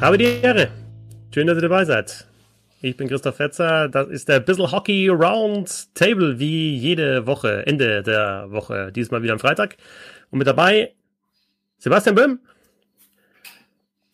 [0.00, 0.68] Habe die Ehre.
[1.34, 2.26] Schön, dass ihr dabei seid.
[2.82, 3.88] Ich bin Christoph Fetzer.
[3.88, 8.92] Das ist der Bissel Hockey Round Table, wie jede Woche, Ende der Woche.
[8.92, 9.76] Diesmal wieder am Freitag.
[10.30, 10.94] Und mit dabei
[11.78, 12.38] Sebastian Böhm.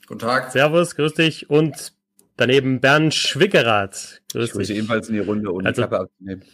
[0.06, 0.52] Guten Tag.
[0.52, 1.50] Servus, grüß dich.
[1.50, 1.92] Und
[2.38, 4.22] daneben Bernd Schwickerath.
[4.32, 4.78] Grüß ich grüße dich.
[4.78, 6.44] ebenfalls in die Runde, ohne also, Klappe abzunehmen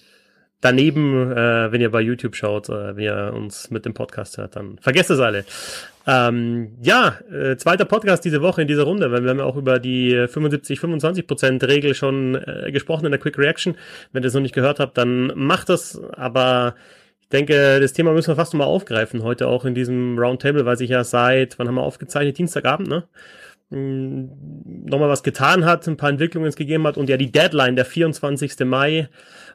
[0.60, 4.56] daneben, äh, wenn ihr bei YouTube schaut, äh, wenn ihr uns mit dem Podcast hört,
[4.56, 5.44] dann vergesst es alle.
[6.06, 9.56] Ähm, ja, äh, zweiter Podcast diese Woche in dieser Runde, weil wir haben ja auch
[9.56, 13.76] über die 75-25% Regel schon äh, gesprochen in der Quick Reaction.
[14.12, 16.74] Wenn ihr es noch nicht gehört habt, dann macht das, aber
[17.20, 20.76] ich denke, das Thema müssen wir fast nochmal aufgreifen, heute auch in diesem Roundtable, weil
[20.76, 22.38] sich ja seit, wann haben wir aufgezeichnet?
[22.38, 23.04] Dienstagabend, ne?
[23.72, 28.58] nochmal was getan hat, ein paar Entwicklungen gegeben hat und ja die Deadline, der 24.
[28.64, 29.08] Mai,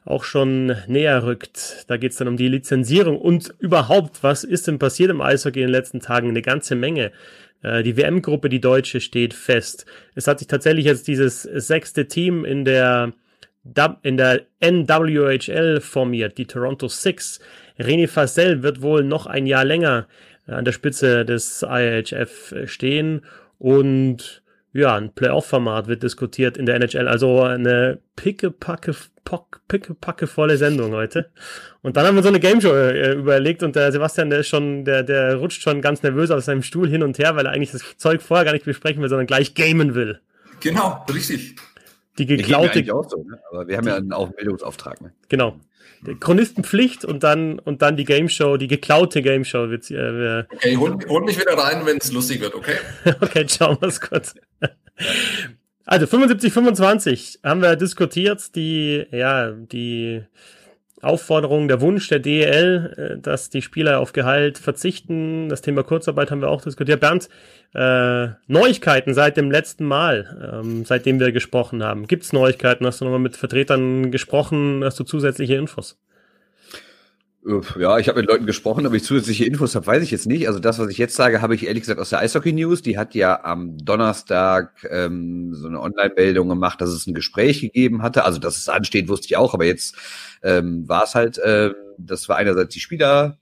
[0.06, 1.86] auch schon näher rückt.
[1.88, 5.62] Da geht es dann um die Lizenzierung und überhaupt, was ist denn passiert im Eishockey
[5.62, 6.30] in den letzten Tagen?
[6.30, 7.12] Eine ganze Menge.
[7.64, 9.86] Äh, die WM-Gruppe, die deutsche, steht fest.
[10.14, 13.14] Es hat sich tatsächlich jetzt dieses sechste Team in der
[14.04, 17.40] in der NWHL formiert, die Toronto Six.
[17.80, 20.08] René Fassel wird wohl noch ein Jahr länger
[20.46, 23.22] an der Spitze des IHF stehen
[23.58, 24.44] und
[24.76, 27.08] ja, ein Playoff-Format wird diskutiert in der NHL.
[27.08, 28.94] Also eine pickepacke,
[29.70, 31.32] pickepacke volle Sendung heute.
[31.82, 34.84] Und dann haben wir so eine Gameshow äh, überlegt und der Sebastian, der ist schon,
[34.84, 37.72] der, der rutscht schon ganz nervös auf seinem Stuhl hin und her, weil er eigentlich
[37.72, 40.20] das Zeug vorher gar nicht besprechen will, sondern gleich gamen will.
[40.60, 41.56] Genau, richtig.
[42.18, 42.94] Die geklaute.
[42.94, 43.40] Auch so, ne?
[43.52, 45.02] Aber wir haben ja einen Bildungsauftrag.
[45.02, 45.14] Ne?
[45.30, 45.60] Genau.
[46.20, 50.78] Chronistenpflicht und dann und dann die Game Show, die geklaute Game Show wird äh, Okay,
[50.78, 52.76] hol, hol mich wieder rein, wenn es lustig wird, okay?
[53.22, 54.36] okay, schauen wir es kurz.
[55.86, 60.24] Also 75 25 haben wir diskutiert, die ja, die
[61.06, 65.50] Aufforderung, der Wunsch der DEL, äh, dass die Spieler auf Gehalt verzichten.
[65.50, 67.00] Das Thema Kurzarbeit haben wir auch diskutiert.
[67.00, 67.30] Bernd,
[67.74, 72.08] äh, Neuigkeiten seit dem letzten Mal, ähm, seitdem wir gesprochen haben.
[72.08, 72.86] Gibt es Neuigkeiten?
[72.86, 74.82] Hast du nochmal mit Vertretern gesprochen?
[74.84, 75.98] Hast du zusätzliche Infos?
[77.78, 80.48] Ja, ich habe mit Leuten gesprochen, ob ich zusätzliche Infos habe, weiß ich jetzt nicht.
[80.48, 82.82] Also das, was ich jetzt sage, habe ich ehrlich gesagt aus der Eishockey News.
[82.82, 88.02] Die hat ja am Donnerstag ähm, so eine Online-Meldung gemacht, dass es ein Gespräch gegeben
[88.02, 88.26] hatte.
[88.26, 89.96] Also dass es ansteht, wusste ich auch, aber jetzt
[90.46, 93.38] ähm, war es halt, äh, das war einerseits die Spieler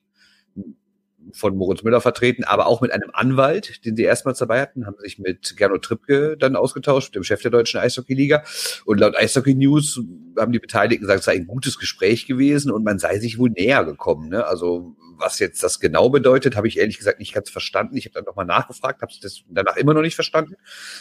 [1.31, 4.97] von Moritz Müller vertreten, aber auch mit einem Anwalt, den sie erstmals dabei hatten, haben
[4.99, 8.43] sich mit Gernot Trippke dann ausgetauscht, dem Chef der deutschen Eishockey-Liga.
[8.85, 10.01] Und laut Eishockey News
[10.37, 13.49] haben die Beteiligten gesagt, es sei ein gutes Gespräch gewesen und man sei sich wohl
[13.49, 14.29] näher gekommen.
[14.29, 14.45] Ne?
[14.45, 17.97] Also was jetzt das genau bedeutet, habe ich ehrlich gesagt nicht ganz verstanden.
[17.97, 20.55] Ich habe dann nochmal nachgefragt, habe es danach immer noch nicht verstanden.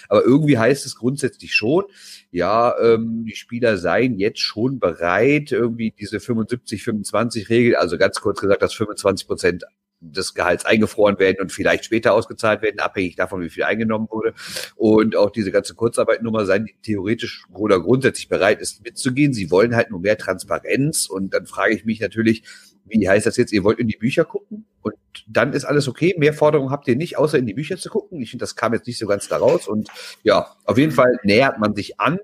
[0.09, 1.85] Aber irgendwie heißt es grundsätzlich schon,
[2.31, 8.63] ja, ähm, die Spieler seien jetzt schon bereit, irgendwie diese 75-25-Regel, also ganz kurz gesagt,
[8.63, 9.65] dass 25 Prozent
[10.03, 14.35] des Gehalts eingefroren werden und vielleicht später ausgezahlt werden, abhängig davon, wie viel eingenommen wurde.
[14.77, 19.33] Und auch diese ganze Kurzarbeitnummer seien theoretisch oder grundsätzlich bereit ist mitzugehen.
[19.33, 21.09] Sie wollen halt nur mehr Transparenz.
[21.09, 22.43] Und dann frage ich mich natürlich,
[22.85, 23.53] wie heißt das jetzt?
[23.53, 24.95] Ihr wollt in die Bücher gucken und
[25.29, 26.15] dann ist alles okay.
[26.19, 28.21] Mehr Forderungen habt ihr nicht, außer in die Bücher zu gucken.
[28.21, 29.69] Ich finde, das kam jetzt nicht so ganz daraus.
[29.69, 29.89] Und
[30.23, 32.19] ja, auf jeden Fall nähert man sich an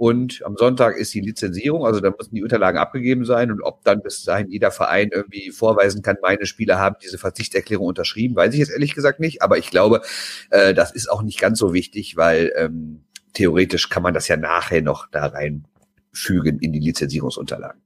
[0.00, 3.50] und am Sonntag ist die Lizenzierung, also da müssen die Unterlagen abgegeben sein.
[3.50, 7.88] Und ob dann bis dahin jeder Verein irgendwie vorweisen kann, meine Spieler haben diese Verzichtserklärung
[7.88, 9.42] unterschrieben, weiß ich jetzt ehrlich gesagt nicht.
[9.42, 10.00] Aber ich glaube,
[10.48, 13.02] äh, das ist auch nicht ganz so wichtig, weil ähm,
[13.34, 17.82] theoretisch kann man das ja nachher noch da reinfügen in die Lizenzierungsunterlagen.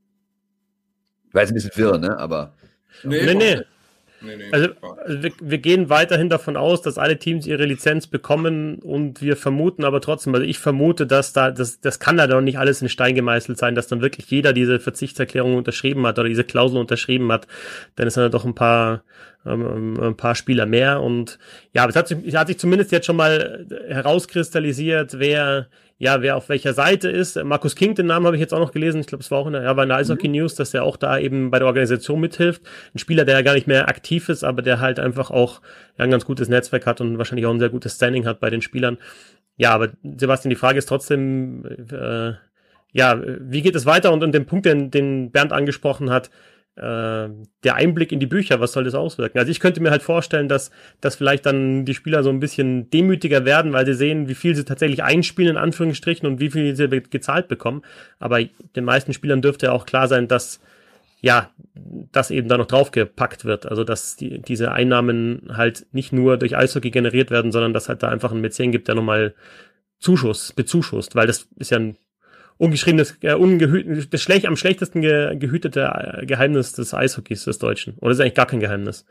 [1.26, 2.16] Ich weiß ein bisschen wirr, ne?
[2.16, 2.54] Aber.
[3.02, 3.34] Nee, nee.
[3.34, 3.60] nee.
[4.20, 4.68] Nee, nee, also
[5.06, 9.84] wir, wir, gehen weiterhin davon aus, dass alle Teams ihre Lizenz bekommen und wir vermuten
[9.84, 12.88] aber trotzdem, also ich vermute, dass da, das, das kann da doch nicht alles in
[12.88, 17.30] Stein gemeißelt sein, dass dann wirklich jeder diese Verzichtserklärung unterschrieben hat oder diese Klausel unterschrieben
[17.32, 17.46] hat,
[17.98, 19.02] denn es sind ja doch ein paar,
[19.46, 21.38] ähm, ein paar Spieler mehr und
[21.72, 25.68] ja, es hat sich, es hat sich zumindest jetzt schon mal herauskristallisiert, wer
[25.98, 27.42] ja, wer auf welcher Seite ist.
[27.44, 29.00] Markus King, den Namen habe ich jetzt auch noch gelesen.
[29.00, 30.34] Ich glaube, es war auch in der, ja, in der Eishockey mhm.
[30.34, 32.62] News, dass er auch da eben bei der Organisation mithilft.
[32.94, 35.60] Ein Spieler, der ja gar nicht mehr aktiv ist, aber der halt einfach auch
[35.96, 38.50] ja, ein ganz gutes Netzwerk hat und wahrscheinlich auch ein sehr gutes Standing hat bei
[38.50, 38.98] den Spielern.
[39.56, 42.32] Ja, aber Sebastian, die Frage ist trotzdem, äh,
[42.92, 44.12] ja, wie geht es weiter?
[44.12, 46.28] Und in dem Punkt, den, den Bernd angesprochen hat,
[46.76, 47.28] äh,
[47.62, 49.38] der Einblick in die Bücher, was soll das auswirken?
[49.38, 52.90] Also ich könnte mir halt vorstellen, dass, dass vielleicht dann die Spieler so ein bisschen
[52.90, 56.74] demütiger werden, weil sie sehen, wie viel sie tatsächlich einspielen, in Anführungsstrichen, und wie viel
[56.74, 57.82] sie gezahlt bekommen.
[58.18, 60.60] Aber den meisten Spielern dürfte ja auch klar sein, dass
[61.20, 61.50] ja,
[62.12, 63.64] das eben da noch draufgepackt wird.
[63.64, 68.02] Also dass die, diese Einnahmen halt nicht nur durch Eishockey generiert werden, sondern dass halt
[68.02, 69.34] da einfach ein Mäzen gibt, der nochmal
[70.00, 71.96] Zuschuss, bezuschusst, weil das ist ja ein
[72.58, 77.94] ungeschriebenes, äh, ungehüt, das schlecht, am schlechtesten ge, gehütete äh, Geheimnis des Eishockeys des Deutschen.
[78.00, 79.04] Oder ist eigentlich gar kein Geheimnis?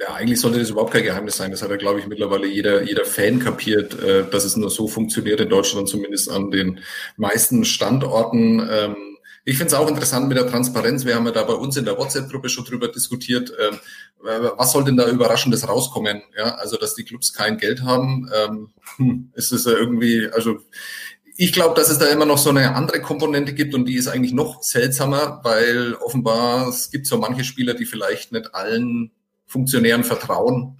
[0.00, 1.52] Ja, eigentlich sollte das überhaupt kein Geheimnis sein.
[1.52, 4.88] Das hat ja, glaube ich, mittlerweile jeder, jeder Fan kapiert, äh, dass es nur so
[4.88, 6.80] funktioniert in Deutschland, zumindest an den
[7.16, 8.66] meisten Standorten.
[8.68, 8.96] Ähm,
[9.44, 11.04] ich finde es auch interessant mit der Transparenz.
[11.04, 13.52] Wir haben ja da bei uns in der WhatsApp-Gruppe schon drüber diskutiert.
[13.60, 13.78] Ähm,
[14.56, 16.22] was soll denn da Überraschendes rauskommen?
[16.36, 20.58] Ja, also, dass die Clubs kein Geld haben, ähm, hm, ist es ja irgendwie, also,
[21.36, 24.08] ich glaube, dass es da immer noch so eine andere Komponente gibt und die ist
[24.08, 29.10] eigentlich noch seltsamer, weil offenbar es gibt so manche Spieler, die vielleicht nicht allen
[29.46, 30.78] Funktionären vertrauen.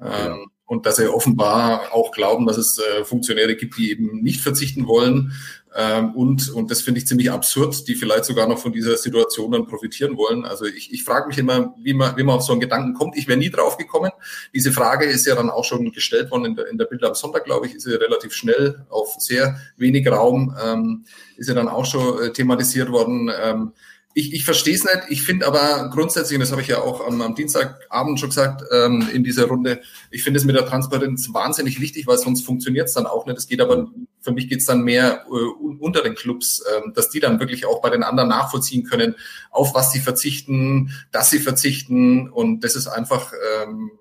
[0.00, 0.26] Ja.
[0.26, 4.42] Ähm, und dass sie offenbar auch glauben, dass es äh, Funktionäre gibt, die eben nicht
[4.42, 5.32] verzichten wollen.
[5.76, 9.52] Ähm, und, und das finde ich ziemlich absurd, die vielleicht sogar noch von dieser Situation
[9.52, 10.44] dann profitieren wollen.
[10.44, 13.16] Also ich, ich frage mich immer, wie man, wie man auf so einen Gedanken kommt.
[13.16, 14.10] Ich wäre nie drauf gekommen.
[14.54, 17.14] Diese Frage ist ja dann auch schon gestellt worden in der, in der Bild am
[17.14, 21.04] Sonntag, glaube ich, ist sie relativ schnell auf sehr wenig Raum, ähm,
[21.36, 23.30] ist ja dann auch schon äh, thematisiert worden.
[23.40, 23.72] Ähm,
[24.18, 25.02] ich, ich verstehe es nicht.
[25.10, 28.64] Ich finde aber grundsätzlich, und das habe ich ja auch am, am Dienstagabend schon gesagt
[28.72, 29.80] ähm, in dieser Runde,
[30.10, 33.38] ich finde es mit der Transparenz wahnsinnig wichtig, weil sonst funktioniert es dann auch nicht.
[33.38, 33.88] Es geht aber,
[34.20, 37.64] für mich geht es dann mehr äh, unter den Clubs, äh, dass die dann wirklich
[37.64, 39.14] auch bei den anderen nachvollziehen können,
[39.52, 42.28] auf was sie verzichten, dass sie verzichten.
[42.28, 43.32] Und das ist einfach
[43.62, 43.92] ähm,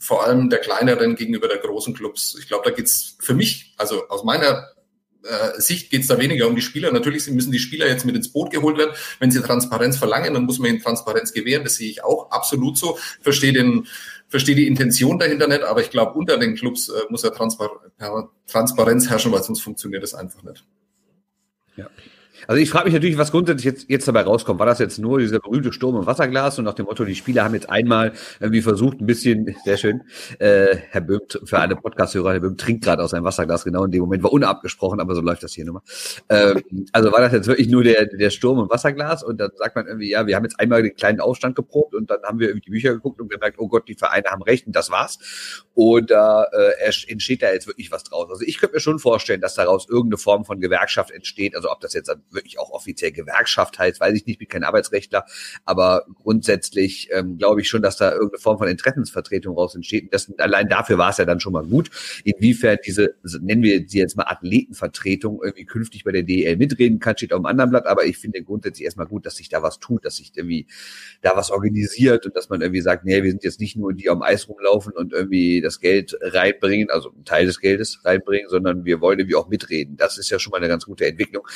[0.00, 2.36] vor allem der kleineren gegenüber der großen Clubs.
[2.40, 4.66] Ich glaube, da geht's für mich, also aus meiner
[5.24, 6.92] äh, Sicht geht es da weniger um die Spieler.
[6.92, 8.92] Natürlich müssen die Spieler jetzt mit ins Boot geholt werden.
[9.18, 11.64] Wenn sie Transparenz verlangen, dann muss man ihnen Transparenz gewähren.
[11.64, 12.98] Das sehe ich auch absolut so.
[13.20, 13.86] Verstehe den
[14.30, 17.70] verstehe die Intention dahinter nicht, aber ich glaube, unter den Clubs äh, muss ja Transpar
[18.46, 20.64] Transparenz herrschen, weil sonst funktioniert das einfach nicht.
[21.76, 21.90] Ja.
[22.46, 24.58] Also ich frage mich natürlich, was grundsätzlich jetzt, jetzt dabei rauskommt.
[24.58, 27.44] War das jetzt nur dieser berühmte Sturm im Wasserglas und nach dem Motto, die Spieler
[27.44, 30.02] haben jetzt einmal irgendwie versucht, ein bisschen, sehr schön,
[30.38, 33.90] äh, Herr Böhm, für alle Podcast-Hörer, Herr Böhm trinkt gerade aus einem Wasserglas, genau in
[33.90, 35.82] dem Moment, war unabgesprochen, aber so läuft das hier nun mal.
[36.28, 39.76] Ähm, also war das jetzt wirklich nur der, der Sturm im Wasserglas und dann sagt
[39.76, 42.48] man irgendwie, ja, wir haben jetzt einmal den kleinen Aufstand geprobt und dann haben wir
[42.48, 45.18] irgendwie die Bücher geguckt und gemerkt, oh Gott, die Vereine haben recht und das war's.
[46.06, 48.28] Da äh, entsteht da jetzt wirklich was draus.
[48.30, 51.80] Also ich könnte mir schon vorstellen, dass daraus irgendeine Form von Gewerkschaft entsteht, also ob
[51.80, 55.24] das jetzt wirklich auch offiziell Gewerkschaft heißt, weiß ich nicht, ich bin kein Arbeitsrechtler,
[55.64, 60.04] aber grundsätzlich ähm, glaube ich schon, dass da irgendeine Form von Interessensvertretung raus entsteht.
[60.04, 61.90] Und das, allein dafür war es ja dann schon mal gut.
[62.24, 67.16] Inwiefern diese, nennen wir sie jetzt mal Athletenvertretung, irgendwie künftig bei der DEL mitreden kann,
[67.16, 69.78] steht auf dem anderen Blatt, aber ich finde grundsätzlich erstmal gut, dass sich da was
[69.78, 70.66] tut, dass sich irgendwie
[71.22, 74.08] da was organisiert und dass man irgendwie sagt, nee, wir sind jetzt nicht nur die
[74.08, 78.84] am Eis rumlaufen und irgendwie das Geld reinbringen, also einen Teil des Geldes reinbringen, sondern
[78.84, 79.96] wir wollen irgendwie auch mitreden.
[79.96, 81.46] Das ist ja schon mal eine ganz gute Entwicklung.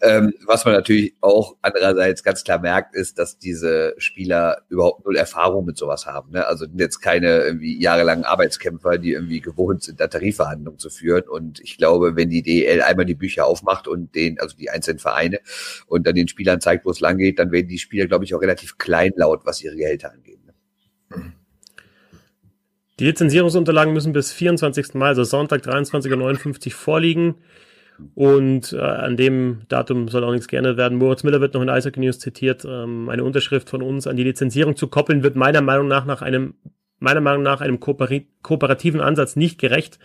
[0.00, 5.16] Ähm, was man natürlich auch andererseits ganz klar merkt, ist, dass diese Spieler überhaupt null
[5.16, 6.32] Erfahrung mit sowas haben.
[6.32, 6.46] Ne?
[6.46, 11.28] Also jetzt keine irgendwie jahrelangen Arbeitskämpfer, die irgendwie gewohnt sind, da Tarifverhandlungen zu führen.
[11.28, 14.98] Und ich glaube, wenn die DL einmal die Bücher aufmacht und den, also die einzelnen
[14.98, 15.40] Vereine
[15.86, 18.34] und dann den Spielern zeigt, wo es lang geht, dann werden die Spieler, glaube ich,
[18.34, 20.40] auch relativ kleinlaut, was ihre Gehälter angeht.
[20.46, 21.32] Ne?
[22.98, 24.94] Die Lizenzierungsunterlagen müssen bis 24.
[24.94, 27.36] Mai, also Sonntag 23.59 Uhr vorliegen.
[28.14, 30.98] Und äh, an dem Datum soll auch nichts geändert werden.
[30.98, 32.64] Moritz Miller wird noch in Eishockey News zitiert.
[32.64, 36.22] Ähm, eine Unterschrift von uns an die Lizenzierung zu koppeln, wird meiner Meinung nach nach
[36.22, 36.54] einem
[37.00, 39.98] meiner Meinung nach einem kooperativen Ansatz nicht gerecht.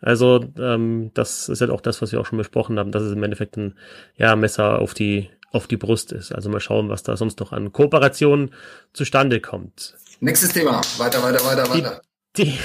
[0.00, 3.12] Also ähm, das ist halt auch das, was wir auch schon besprochen haben, dass es
[3.12, 3.74] im Endeffekt ein
[4.16, 6.32] ja, Messer auf die auf die Brust ist.
[6.32, 8.54] Also mal schauen, was da sonst noch an Kooperationen
[8.92, 9.96] zustande kommt.
[10.20, 10.80] Nächstes Thema.
[10.98, 12.02] Weiter, weiter, weiter, weiter.
[12.36, 12.58] Die, die,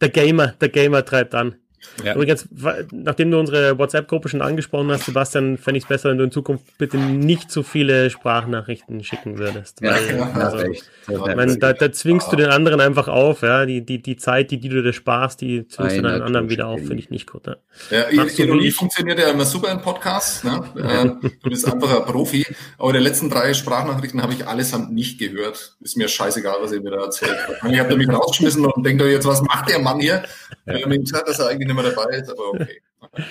[0.00, 1.56] der Gamer, der Gamer treibt an.
[2.04, 2.14] Ja.
[2.14, 2.48] Übrigens,
[2.90, 6.30] nachdem du unsere WhatsApp-Gruppe schon angesprochen hast, Sebastian, fände ich es besser, wenn du in
[6.30, 9.82] Zukunft bitte nicht so viele Sprachnachrichten schicken würdest.
[9.82, 13.66] Weil, ja, also, ich meine, da, da zwingst du den anderen einfach auf, ja.
[13.66, 16.50] Die, die, die Zeit, die, die du dir sparst, die zwingst Ein du den anderen
[16.50, 17.46] wieder auf, finde ich nicht gut.
[17.46, 20.44] Ja, ja Ironie funktioniert ja immer super im Podcast.
[20.44, 20.62] Ne?
[20.76, 22.46] Äh, du bist einfach ein Profi.
[22.78, 25.76] Aber die letzten drei Sprachnachrichten habe ich allesamt nicht gehört.
[25.80, 27.72] Ist mir scheißegal, was ihr mir da erzählt habt.
[27.72, 30.22] Ich habe mich rausgeschmissen und denkt euch jetzt, was macht der Mann hier?
[30.66, 30.74] Ja.
[30.74, 32.80] Ich habe mir gesagt, dass er eigentlich nicht mehr dabei ist, aber okay.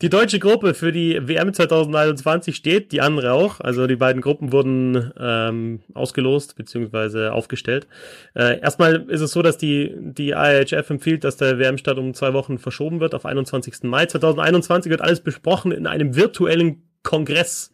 [0.00, 3.58] Die deutsche Gruppe für die WM 2021 steht, die andere auch.
[3.58, 7.30] Also die beiden Gruppen wurden ähm, ausgelost bzw.
[7.30, 7.88] aufgestellt.
[8.34, 12.32] Äh, erstmal ist es so, dass die, die IHF empfiehlt, dass der WM-Start um zwei
[12.32, 13.82] Wochen verschoben wird auf 21.
[13.82, 14.06] Mai.
[14.06, 17.72] 2021 wird alles besprochen in einem virtuellen Kongress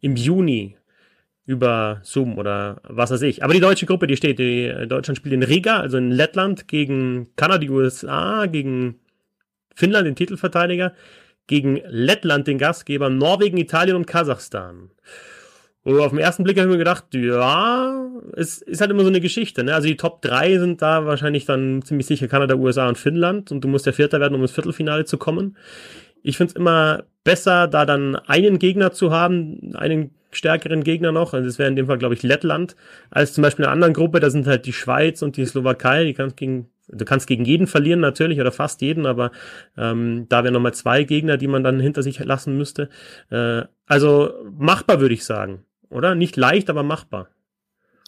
[0.00, 0.76] im Juni
[1.46, 3.44] über Zoom oder was weiß ich.
[3.44, 7.28] Aber die deutsche Gruppe, die steht, die Deutschland spielt in Riga, also in Lettland gegen
[7.36, 8.98] Kanada, die USA, gegen
[9.74, 10.92] Finnland, den Titelverteidiger,
[11.46, 14.90] gegen Lettland, den Gastgeber, Norwegen, Italien und Kasachstan.
[15.84, 19.08] Und auf den ersten Blick habe ich mir gedacht, ja, es ist halt immer so
[19.08, 19.64] eine Geschichte.
[19.64, 19.74] Ne?
[19.74, 23.62] Also die Top 3 sind da wahrscheinlich dann ziemlich sicher Kanada, USA und Finnland und
[23.64, 25.56] du musst der Vierter werden, um ins Viertelfinale zu kommen.
[26.22, 31.34] Ich finde es immer besser, da dann einen Gegner zu haben, einen stärkeren Gegner noch.
[31.34, 32.76] Also das wäre in dem Fall, glaube ich, Lettland,
[33.10, 36.04] als zum Beispiel in einer anderen Gruppe, da sind halt die Schweiz und die Slowakei,
[36.04, 39.32] die kannst gegen, du kannst gegen jeden verlieren natürlich oder fast jeden, aber
[39.76, 42.88] ähm, da wären nochmal zwei Gegner, die man dann hinter sich lassen müsste.
[43.30, 45.64] Äh, also machbar, würde ich sagen.
[45.88, 46.14] Oder?
[46.14, 47.28] Nicht leicht, aber machbar.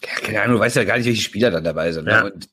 [0.03, 2.05] Ja, keine Ahnung, du weißt ja gar nicht, welche Spieler dann dabei sind.
[2.05, 2.11] Ne?
[2.11, 2.25] Ja.
[2.25, 2.49] Und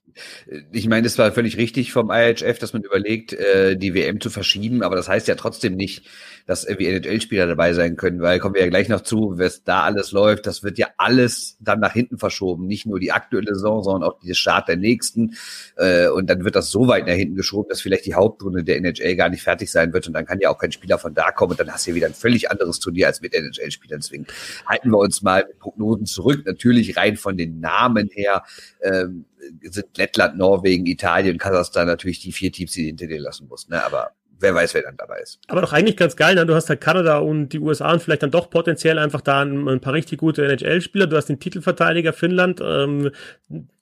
[0.72, 4.30] ich meine, es war völlig richtig vom IHF, dass man überlegt, äh, die WM zu
[4.30, 6.04] verschieben, aber das heißt ja trotzdem nicht,
[6.46, 9.82] dass irgendwie NHL-Spieler dabei sein können, weil kommen wir ja gleich noch zu, was da
[9.82, 13.82] alles läuft, das wird ja alles dann nach hinten verschoben, nicht nur die aktuelle Saison,
[13.82, 15.36] sondern auch der Start der nächsten.
[15.76, 18.76] Äh, und dann wird das so weit nach hinten geschoben, dass vielleicht die Hauptrunde der
[18.78, 21.30] NHL gar nicht fertig sein wird und dann kann ja auch kein Spieler von da
[21.30, 24.00] kommen und dann hast du ja wieder ein völlig anderes Turnier als mit NHL-Spielern.
[24.00, 24.26] Deswegen
[24.66, 28.42] halten wir uns mal mit Prognosen zurück, natürlich rein von den Namen her,
[28.82, 29.24] ähm,
[29.62, 33.70] sind Lettland, Norwegen, Italien, Kasachstan natürlich die vier Teams, die hinter dir lassen musst.
[33.70, 33.84] Ne?
[33.84, 35.40] Aber wer weiß, wer dann dabei ist.
[35.48, 36.44] Aber doch eigentlich ganz geil, ne?
[36.44, 39.68] Du hast halt Kanada und die USA und vielleicht dann doch potenziell einfach da ein,
[39.68, 41.06] ein paar richtig gute NHL-Spieler.
[41.06, 43.10] Du hast den Titelverteidiger Finnland, ähm,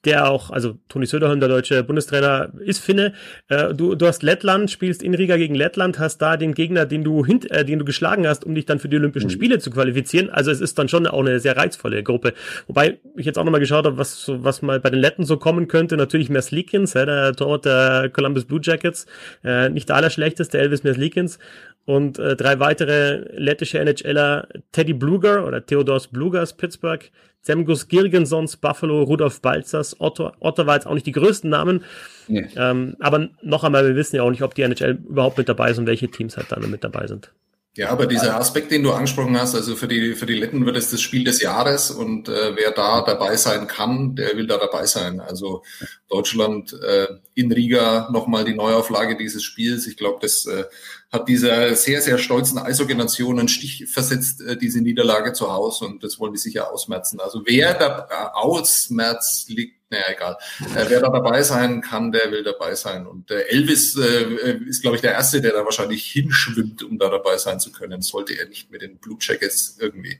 [0.05, 3.13] der auch, also Toni Söderholm, der deutsche Bundestrainer, ist Finne.
[3.49, 7.03] Äh, du, du hast Lettland, spielst in Riga gegen Lettland, hast da den Gegner, den
[7.03, 9.33] du hint, äh, den du geschlagen hast, um dich dann für die Olympischen mhm.
[9.33, 10.29] Spiele zu qualifizieren.
[10.29, 12.33] Also es ist dann schon auch eine sehr reizvolle Gruppe.
[12.67, 15.37] Wobei ich jetzt auch nochmal geschaut habe, was, so, was mal bei den Letten so
[15.37, 15.97] kommen könnte.
[15.97, 19.05] Natürlich Merslikins, ja, der Torwart der Columbus Blue Jackets,
[19.43, 21.39] äh, nicht der allerschlechteste, Elvis Merslikins
[21.85, 29.01] und äh, drei weitere lettische NHLer, Teddy Bluger oder Theodors Blugers, Pittsburgh, Semgus Girgensons, Buffalo,
[29.01, 31.83] Rudolf Balzers, Otto, Otto war jetzt auch nicht die größten Namen.
[32.27, 32.47] Nee.
[32.55, 35.73] Ähm, aber noch einmal, wir wissen ja auch nicht, ob die NHL überhaupt mit dabei
[35.73, 37.31] sind, welche Teams halt dann mit dabei sind.
[37.77, 40.75] Ja, aber dieser Aspekt, den du angesprochen hast, also für die, für die Letten wird
[40.75, 44.57] es das Spiel des Jahres und äh, wer da dabei sein kann, der will da
[44.57, 45.21] dabei sein.
[45.21, 45.63] Also
[46.09, 49.87] Deutschland äh, in Riga nochmal die Neuauflage dieses Spiels.
[49.87, 50.65] Ich glaube, das äh,
[51.11, 56.03] hat dieser sehr, sehr stolzen Eishockey-Nation einen Stich versetzt, äh, diese Niederlage zu Hause und
[56.03, 57.19] das wollen die sicher ausmerzen.
[57.19, 60.37] Also wer da äh, ausmerzt, liegt naja, egal.
[60.73, 63.05] Äh, wer da dabei sein kann, der will dabei sein.
[63.05, 67.09] Und äh, Elvis äh, ist, glaube ich, der Erste, der da wahrscheinlich hinschwimmt, um da
[67.09, 68.01] dabei sein zu können.
[68.01, 70.17] Sollte er nicht mit den Blue Jackets irgendwie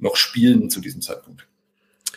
[0.00, 1.47] noch spielen zu diesem Zeitpunkt.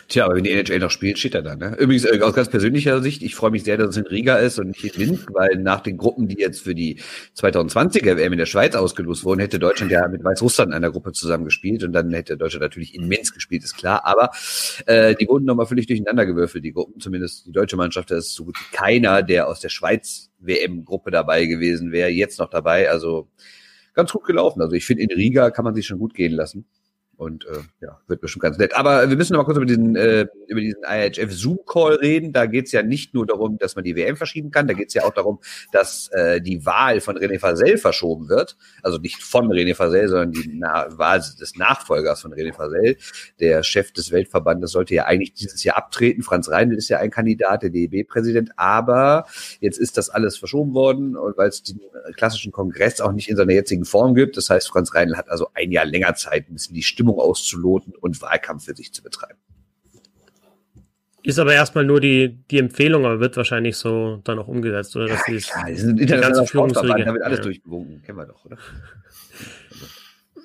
[0.08, 1.56] Tja, aber wenn die NHL noch spielt, steht er da.
[1.56, 1.76] Ne?
[1.78, 4.58] Übrigens, äh, aus ganz persönlicher Sicht, ich freue mich sehr, dass es in Riga ist
[4.58, 7.00] und nicht in Minsk, weil nach den Gruppen, die jetzt für die
[7.36, 11.12] 2020er WM in der Schweiz ausgelost wurden, hätte Deutschland ja mit Weißrussland in einer Gruppe
[11.12, 14.04] zusammen gespielt und dann hätte Deutschland natürlich in Minsk gespielt, ist klar.
[14.04, 14.30] Aber
[14.86, 17.00] äh, die wurden nochmal völlig durcheinander gewürfelt, die Gruppen.
[17.00, 21.10] Zumindest die deutsche Mannschaft, da ist so gut wie keiner, der aus der Schweiz WM-Gruppe
[21.10, 22.90] dabei gewesen wäre, jetzt noch dabei.
[22.90, 23.28] Also
[23.94, 24.60] ganz gut gelaufen.
[24.60, 26.66] Also ich finde, in Riga kann man sich schon gut gehen lassen.
[27.22, 28.74] Und äh, ja, wird bestimmt ganz nett.
[28.74, 32.32] Aber wir müssen noch mal kurz über diesen, äh, über diesen IHF Zoom-Call reden.
[32.32, 34.88] Da geht es ja nicht nur darum, dass man die WM verschieben kann, da geht
[34.88, 35.38] es ja auch darum,
[35.70, 38.56] dass äh, die Wahl von René Fasel verschoben wird.
[38.82, 42.96] Also nicht von René Fasel, sondern die Na Wahl des Nachfolgers von René Fasel.
[43.38, 46.24] Der Chef des Weltverbandes sollte ja eigentlich dieses Jahr abtreten.
[46.24, 48.50] Franz Reindl ist ja ein Kandidat, der DEB-Präsident.
[48.56, 49.26] Aber
[49.60, 51.80] jetzt ist das alles verschoben worden, weil es den
[52.16, 54.36] klassischen Kongress auch nicht in seiner jetzigen Form gibt.
[54.36, 57.18] Das heißt, Franz Reindl hat also ein Jahr länger Zeit, ein bisschen die Stimmung Stimmung
[57.18, 59.38] auszuloten und Wahlkampf für sich zu betreiben.
[61.24, 65.06] Ist aber erstmal nur die, die Empfehlung, aber wird wahrscheinlich so dann auch umgesetzt, oder?
[65.06, 67.04] Dass ja, klar, die, sind die ganze Führungsriege.
[67.04, 67.44] Da wird alles ja.
[67.44, 68.58] durchgewunken, kennen wir doch, oder?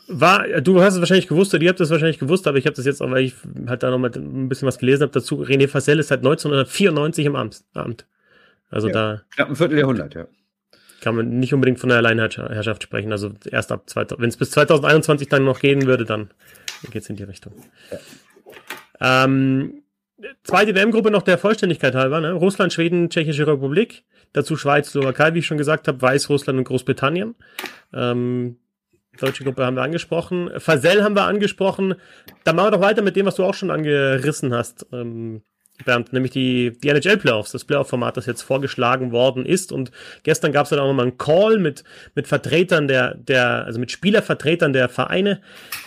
[0.09, 2.75] War, du hast es wahrscheinlich gewusst, oder ihr habt es wahrscheinlich gewusst, aber ich habe
[2.75, 3.33] das jetzt auch, weil ich
[3.65, 5.43] halt da noch mal ein bisschen was gelesen habe dazu.
[5.43, 7.65] René Fassel ist seit 1994 im Amt.
[8.69, 9.21] Also ja, da.
[9.31, 10.27] Knapp ein Vierteljahrhundert, ja
[11.01, 13.11] kann man nicht unbedingt von der Alleinherrschaft sprechen.
[13.11, 13.83] Also erst ab,
[14.17, 16.29] wenn es bis 2021 dann noch gehen würde, dann
[16.91, 17.53] geht es in die Richtung.
[17.91, 17.99] Ja.
[19.25, 19.83] Ähm,
[20.43, 22.19] zweite WM-Gruppe noch der Vollständigkeit halber.
[22.19, 22.31] Ne?
[22.31, 24.03] Russland, Schweden, Tschechische Republik.
[24.33, 27.35] Dazu Schweiz, Slowakei, wie ich schon gesagt habe, Weißrussland und Großbritannien.
[27.93, 28.57] Ähm,
[29.19, 30.49] deutsche Gruppe haben wir angesprochen.
[30.57, 31.95] Fasel haben wir angesprochen.
[32.43, 34.85] Dann machen wir doch weiter mit dem, was du auch schon angerissen hast.
[34.91, 35.43] Ähm,
[35.85, 39.71] Bernd, nämlich die, die NHL-Playoffs, das Playoff-Format, das jetzt vorgeschlagen worden ist.
[39.71, 39.91] Und
[40.23, 41.83] gestern gab es dann auch nochmal einen Call mit,
[42.15, 45.41] mit Vertretern der, der, also mit Spielervertretern der Vereine.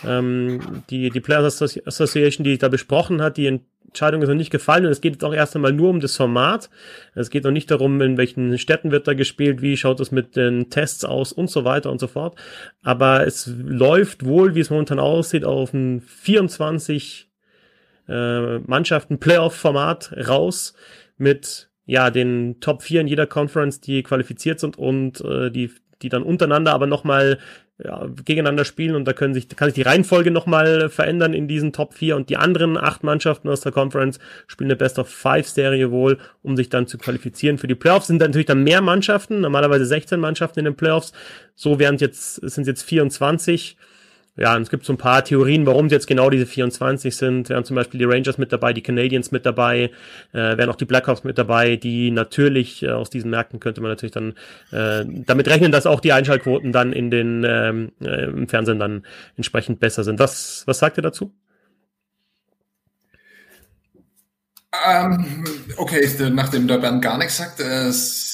[0.05, 3.59] Ähm, die, die Players Association, die da besprochen hat, die
[3.91, 6.15] Entscheidung ist noch nicht gefallen und es geht jetzt auch erst einmal nur um das
[6.15, 6.69] Format.
[7.13, 10.37] Es geht noch nicht darum, in welchen Städten wird da gespielt, wie schaut es mit
[10.37, 12.37] den Tests aus und so weiter und so fort.
[12.83, 17.30] Aber es läuft wohl, wie es momentan aussieht, auf ein 24
[18.11, 20.73] äh, Mannschaften Playoff-Format raus
[21.17, 26.09] mit ja den Top 4 in jeder Conference, die qualifiziert sind und äh, die die
[26.09, 27.37] dann untereinander aber nochmal
[27.83, 31.73] ja, gegeneinander spielen und da können sich, kann sich die Reihenfolge nochmal verändern in diesen
[31.73, 35.47] Top 4 und die anderen acht Mannschaften aus der Conference spielen eine Best of Five
[35.47, 38.07] Serie wohl, um sich dann zu qualifizieren für die Playoffs.
[38.07, 41.11] Sind dann natürlich dann mehr Mannschaften, normalerweise 16 Mannschaften in den Playoffs.
[41.55, 43.77] So wären jetzt, sind jetzt 24
[44.37, 47.49] ja, es gibt so ein paar Theorien, warum es jetzt genau diese 24 sind.
[47.49, 49.91] Wir haben zum Beispiel die Rangers mit dabei, die Canadiens mit dabei,
[50.31, 53.91] äh, wären auch die Blackhawks mit dabei, die natürlich äh, aus diesen Märkten könnte man
[53.91, 54.33] natürlich dann
[54.71, 59.05] äh, damit rechnen, dass auch die Einschaltquoten dann in den ähm, äh, im Fernsehen dann
[59.35, 60.19] entsprechend besser sind.
[60.19, 61.33] Was, was sagt ihr dazu?
[64.85, 65.43] Ähm,
[65.75, 67.91] okay, nachdem der Bernd gar nichts sagt, äh,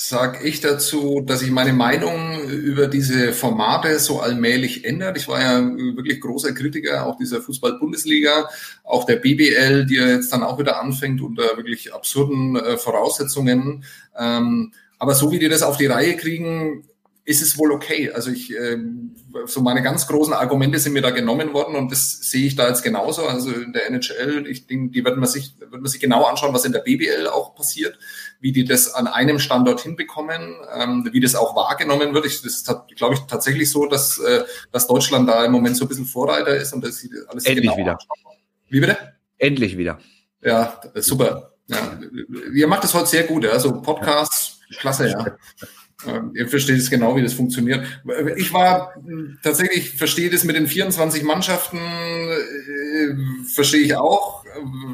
[0.07, 5.17] sage ich dazu, dass sich meine Meinung über diese Formate so allmählich ändert.
[5.17, 8.49] Ich war ja wirklich großer Kritiker auch dieser Fußball-Bundesliga,
[8.85, 13.83] auch der BBL, die ja jetzt dann auch wieder anfängt unter wirklich absurden äh, Voraussetzungen.
[14.17, 16.86] Ähm, aber so wie die das auf die Reihe kriegen,
[17.27, 18.09] ist es wohl okay.
[18.09, 18.77] Also ich, äh,
[19.47, 22.69] so meine ganz großen Argumente sind mir da genommen worden und das sehe ich da
[22.69, 23.27] jetzt genauso.
[23.27, 26.53] Also in der NHL, ich denke, die wird man sich, wird man sich genau anschauen,
[26.53, 27.99] was in der BBL auch passiert,
[28.39, 32.25] wie die das an einem Standort hinbekommen, ähm, wie das auch wahrgenommen wird.
[32.25, 35.83] Ich, das ist, glaube ich, tatsächlich so, dass, äh, dass Deutschland da im Moment so
[35.83, 37.91] ein bisschen Vorreiter ist und das sieht alles Endlich genau wieder.
[37.91, 38.37] Anschauen.
[38.69, 38.97] Wie bitte?
[39.37, 39.99] Endlich wieder.
[40.41, 41.51] Ja, super.
[41.67, 41.99] Ja,
[42.53, 45.37] ihr macht das heute sehr gut, also Podcast, klasse, ja.
[46.05, 47.85] Ähm, ihr versteht es genau, wie das funktioniert.
[48.35, 48.93] Ich war
[49.41, 53.15] tatsächlich, verstehe das mit den 24 Mannschaften, äh,
[53.47, 54.45] verstehe ich auch.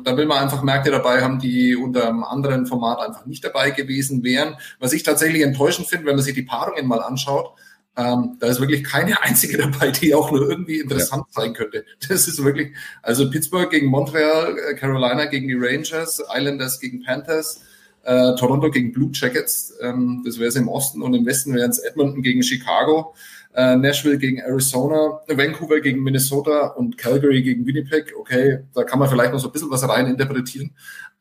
[0.06, 3.72] Da will man einfach Märkte dabei haben, die unter einem anderen Format einfach nicht dabei
[3.72, 4.56] gewesen wären.
[4.80, 7.54] Was ich tatsächlich enttäuschend finde, wenn man sich die Paarungen mal anschaut,
[7.96, 11.42] ähm, da ist wirklich keine einzige dabei, die auch nur irgendwie interessant ja.
[11.42, 11.86] sein könnte.
[12.08, 17.62] Das ist wirklich, also Pittsburgh gegen Montreal, äh, Carolina gegen die Rangers, Islanders gegen Panthers,
[18.04, 21.72] äh, Toronto gegen Blue Jackets, ähm, das wäre es im Osten und im Westen wären
[21.72, 23.14] es Edmonton gegen Chicago,
[23.54, 28.14] äh, Nashville gegen Arizona, Vancouver gegen Minnesota und Calgary gegen Winnipeg.
[28.18, 30.72] Okay, da kann man vielleicht noch so ein bisschen was rein interpretieren.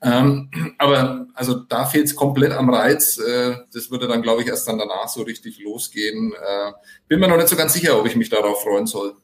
[0.03, 3.19] Ähm, aber also da fehlt es komplett am Reiz.
[3.19, 6.33] Äh, das würde dann, glaube ich, erst dann danach so richtig losgehen.
[6.33, 6.73] Äh,
[7.07, 9.15] bin mir noch nicht so ganz sicher, ob ich mich darauf freuen soll.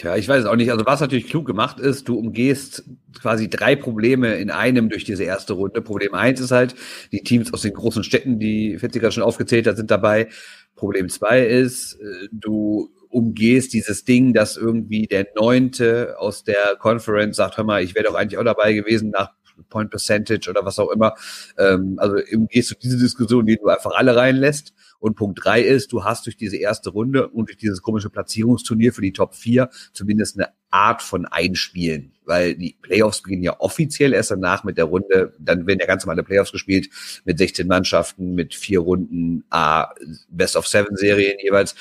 [0.00, 0.70] Tja, ich weiß es auch nicht.
[0.70, 2.84] Also was natürlich klug gemacht ist, du umgehst
[3.20, 5.82] quasi drei Probleme in einem durch diese erste Runde.
[5.82, 6.74] Problem eins ist halt,
[7.12, 10.28] die Teams aus den großen Städten, die Fitziger schon aufgezählt hat, sind dabei.
[10.74, 17.36] Problem zwei ist, äh, du umgehst dieses Ding, dass irgendwie der Neunte aus der Conference
[17.36, 19.32] sagt, hör mal, ich wäre doch eigentlich auch dabei gewesen nach
[19.68, 21.14] Point Percentage oder was auch immer.
[21.58, 24.74] Ähm, also umgehst du diese Diskussion, die du einfach alle reinlässt.
[24.98, 28.92] Und Punkt drei ist, du hast durch diese erste Runde und durch dieses komische Platzierungsturnier
[28.92, 34.12] für die Top 4 zumindest eine Art von Einspielen, weil die Playoffs beginnen ja offiziell
[34.12, 36.88] erst danach mit der Runde, dann werden ja ganz normale Playoffs gespielt
[37.24, 39.88] mit 16 Mannschaften, mit vier Runden, A,
[40.28, 41.74] Best of Seven Serien jeweils.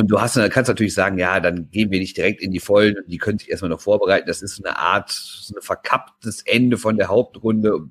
[0.00, 2.58] Und du hast, dann kannst natürlich sagen, ja, dann gehen wir nicht direkt in die
[2.58, 4.26] Vollen und die können sich erstmal noch vorbereiten.
[4.26, 7.90] Das ist eine Art, so ein verkapptes Ende von der Hauptrunde,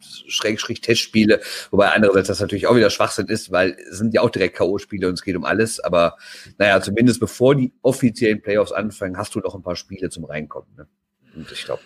[0.00, 4.30] Schrägstrich Testspiele, wobei andererseits das natürlich auch wieder Schwachsinn ist, weil es sind ja auch
[4.30, 6.16] direkt K.O.-Spiele und es geht um alles, aber
[6.56, 10.74] naja, zumindest bevor die offiziellen Playoffs anfangen, hast du noch ein paar Spiele zum Reinkommen.
[10.74, 10.88] Ne?
[11.36, 11.82] Und ich glaube,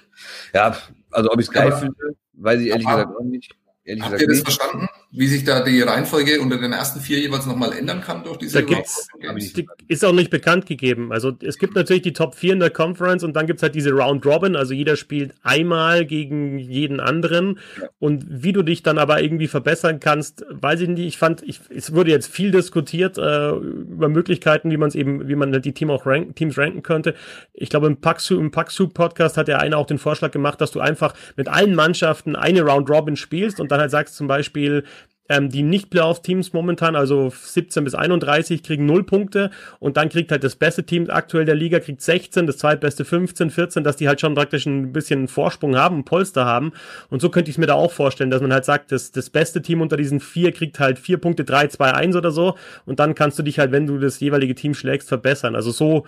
[0.55, 0.76] ja,
[1.11, 3.52] also ob ich es geil finde, weiß ich ehrlich gesagt auch nicht.
[3.83, 4.44] Ehrlich Habt ihr das nicht.
[4.44, 4.88] verstanden?
[5.16, 8.61] Wie sich da die Reihenfolge unter den ersten vier jeweils nochmal ändern kann durch diese
[8.61, 9.09] da gibt's,
[9.57, 11.11] die Ist auch nicht bekannt gegeben.
[11.11, 13.92] Also es gibt natürlich die Top 4 in der Conference und dann gibt's halt diese
[13.92, 17.59] Round Robin, also jeder spielt einmal gegen jeden anderen.
[17.81, 17.88] Ja.
[17.98, 21.07] Und wie du dich dann aber irgendwie verbessern kannst, weiß ich nicht.
[21.07, 25.26] Ich fand, ich, es wurde jetzt viel diskutiert äh, über Möglichkeiten, wie man es eben,
[25.29, 27.14] wie man die Team auch rank, Teams ranken könnte.
[27.55, 30.72] Ich glaube, im Paxu, im Paxu Podcast hat der eine auch den Vorschlag gemacht, dass
[30.72, 34.85] du einfach mit allen Mannschaften eine Round Robin spielst und dann halt sagst zum Beispiel,
[35.28, 40.44] ähm, die Nicht-Playoff-Teams momentan, also 17 bis 31, kriegen 0 Punkte und dann kriegt halt
[40.44, 44.20] das beste Team aktuell der Liga, kriegt 16, das zweitbeste 15, 14, dass die halt
[44.20, 46.72] schon praktisch ein bisschen Vorsprung haben, ein Polster haben.
[47.10, 49.62] Und so könnte ich mir da auch vorstellen, dass man halt sagt, das, das beste
[49.62, 52.54] Team unter diesen vier kriegt halt vier Punkte, 3, 2, 1 oder so.
[52.84, 55.54] Und dann kannst du dich halt, wenn du das jeweilige Team schlägst, verbessern.
[55.54, 56.06] Also so,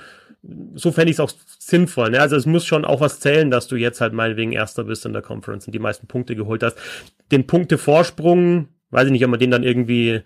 [0.75, 2.11] so fände ich es auch sinnvoll.
[2.11, 2.21] Ne?
[2.21, 5.13] Also es muss schon auch was zählen, dass du jetzt halt meinetwegen Erster bist in
[5.13, 6.79] der Conference und die meisten Punkte geholt hast.
[7.33, 10.23] Den Punkte-Vorsprung Weiß ich nicht, ob man den dann irgendwie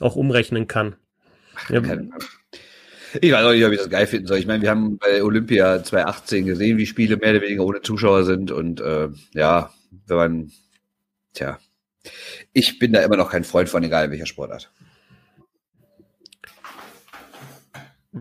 [0.00, 0.96] auch umrechnen kann.
[1.68, 1.82] Ja.
[3.20, 4.38] Ich weiß auch nicht, ob ich das geil finden soll.
[4.38, 8.24] Ich meine, wir haben bei Olympia 2018 gesehen, wie Spiele mehr oder weniger ohne Zuschauer
[8.24, 8.50] sind.
[8.50, 9.72] Und äh, ja,
[10.06, 10.52] wenn man,
[11.32, 11.58] tja,
[12.52, 14.72] ich bin da immer noch kein Freund von, egal welcher Sportart.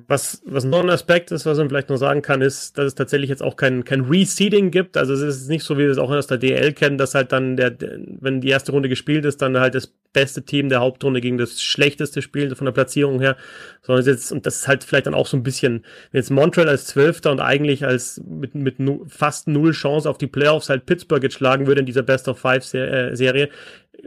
[0.08, 2.96] Was, was noch ein Aspekt ist, was man vielleicht noch sagen kann, ist, dass es
[2.96, 4.98] tatsächlich jetzt auch kein, kein Reseeding gibt.
[4.98, 7.32] Also es ist nicht so, wie wir es auch aus der DL kennen, dass halt
[7.32, 7.78] dann der,
[8.20, 11.62] wenn die erste Runde gespielt ist, dann halt das beste Team der Hauptrunde gegen das
[11.62, 13.38] schlechteste spielt von der Platzierung her.
[13.84, 16.70] Sondern jetzt, und das ist halt vielleicht dann auch so ein bisschen, wenn jetzt Montreal
[16.70, 18.78] als Zwölfter und eigentlich als mit, mit
[19.08, 22.40] fast null Chance auf die Playoffs halt Pittsburgh jetzt schlagen würde in dieser Best of
[22.40, 23.50] Five Serie,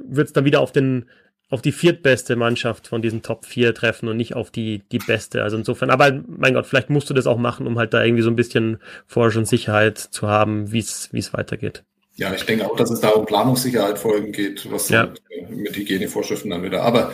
[0.05, 1.07] wird es dann wieder auf den
[1.49, 5.43] auf die viertbeste Mannschaft von diesen Top 4 treffen und nicht auf die, die beste.
[5.43, 8.23] Also insofern, aber mein Gott, vielleicht musst du das auch machen, um halt da irgendwie
[8.23, 11.85] so ein bisschen Forschung und Sicherheit zu haben, wie es wie es weitergeht.
[12.17, 15.13] Ja, ich denke auch, dass es da um Planungssicherheit folgen geht, was ja.
[15.51, 16.83] mit Hygienevorschriften dann wieder.
[16.83, 17.13] Aber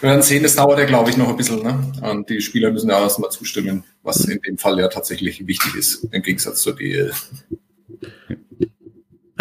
[0.00, 1.62] wir werden sehen, das dauert ja, glaube ich, noch ein bisschen.
[1.62, 1.80] Ne?
[2.02, 6.06] Und die Spieler müssen ja erstmal zustimmen, was in dem Fall ja tatsächlich wichtig ist,
[6.12, 7.12] im Gegensatz zur DL.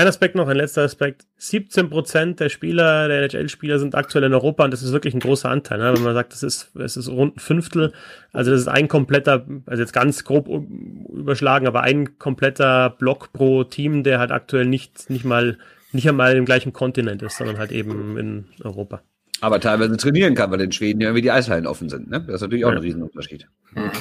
[0.01, 1.27] Ein Aspekt noch, ein letzter Aspekt.
[1.37, 5.19] 17 Prozent der Spieler, der NHL-Spieler sind aktuell in Europa und das ist wirklich ein
[5.19, 5.77] großer Anteil.
[5.77, 5.93] Ne?
[5.93, 7.93] Wenn man sagt, das ist, es ist rund ein Fünftel,
[8.33, 13.63] also das ist ein kompletter, also jetzt ganz grob überschlagen, aber ein kompletter Block pro
[13.63, 15.59] Team, der halt aktuell nicht, nicht mal,
[15.91, 19.03] nicht einmal im gleichen Kontinent ist, sondern halt eben in Europa.
[19.39, 22.09] Aber teilweise trainieren kann, weil in Schweden ja irgendwie die Eishallen offen sind.
[22.09, 22.21] Ne?
[22.25, 22.77] Das ist natürlich auch ja.
[22.77, 23.47] ein Riesenunterschied.
[23.75, 23.91] Mhm.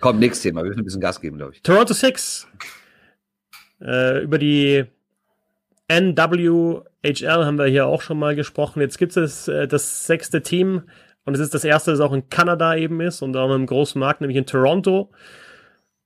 [0.00, 0.62] Komm, nächstes Thema.
[0.62, 1.60] Wir müssen ein bisschen Gas geben, glaube ich.
[1.60, 2.48] Toronto Six.
[3.82, 4.86] Äh, über die
[5.88, 8.80] NWHL haben wir hier auch schon mal gesprochen.
[8.80, 10.82] Jetzt gibt es äh, das sechste Team
[11.24, 13.98] und es ist das erste, das auch in Kanada eben ist und auch einem großen
[13.98, 15.10] Markt, nämlich in Toronto.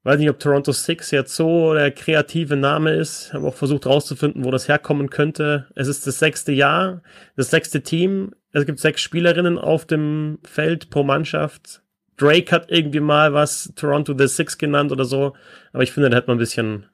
[0.04, 3.32] Weiß nicht, ob Toronto Six jetzt so der kreative Name ist.
[3.32, 5.66] Habe auch versucht herauszufinden, wo das herkommen könnte.
[5.74, 7.02] Es ist das sechste Jahr,
[7.36, 8.32] das sechste Team.
[8.52, 11.82] Es gibt sechs Spielerinnen auf dem Feld pro Mannschaft.
[12.16, 15.34] Drake hat irgendwie mal was Toronto the Six genannt oder so.
[15.72, 16.86] Aber ich finde, da hätte man ein bisschen,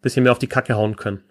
[0.00, 1.22] bisschen mehr auf die Kacke hauen können.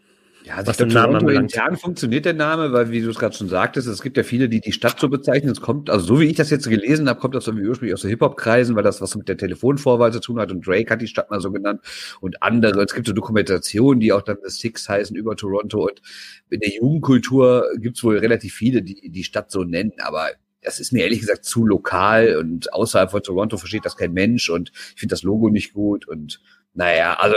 [0.43, 3.35] Ja, also was ich glaube, Toronto intern funktioniert der Name, weil, wie du es gerade
[3.35, 5.51] schon sagtest, es gibt ja viele, die die Stadt so bezeichnen.
[5.51, 8.01] Es kommt, also so wie ich das jetzt gelesen habe, kommt das irgendwie ursprünglich aus
[8.01, 11.07] so Hip-Hop-Kreisen, weil das was mit der Telefonvorwahl zu tun hat und Drake hat die
[11.07, 11.81] Stadt mal so genannt
[12.21, 12.81] und andere.
[12.83, 16.01] Es gibt so Dokumentationen, die auch dann The Six heißen über Toronto und
[16.49, 20.29] in der Jugendkultur gibt es wohl relativ viele, die die Stadt so nennen, aber
[20.61, 24.49] das ist mir ehrlich gesagt zu lokal und außerhalb von Toronto versteht das kein Mensch
[24.49, 26.41] und ich finde das Logo nicht gut und
[26.73, 27.35] naja, also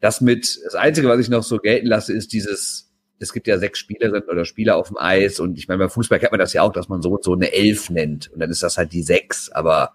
[0.00, 3.58] das mit, das Einzige, was ich noch so gelten lasse, ist dieses, es gibt ja
[3.58, 6.52] sechs Spielerinnen oder Spieler auf dem Eis und ich meine, beim Fußball kennt man das
[6.52, 9.02] ja auch, dass man so so eine Elf nennt und dann ist das halt die
[9.02, 9.92] sechs, aber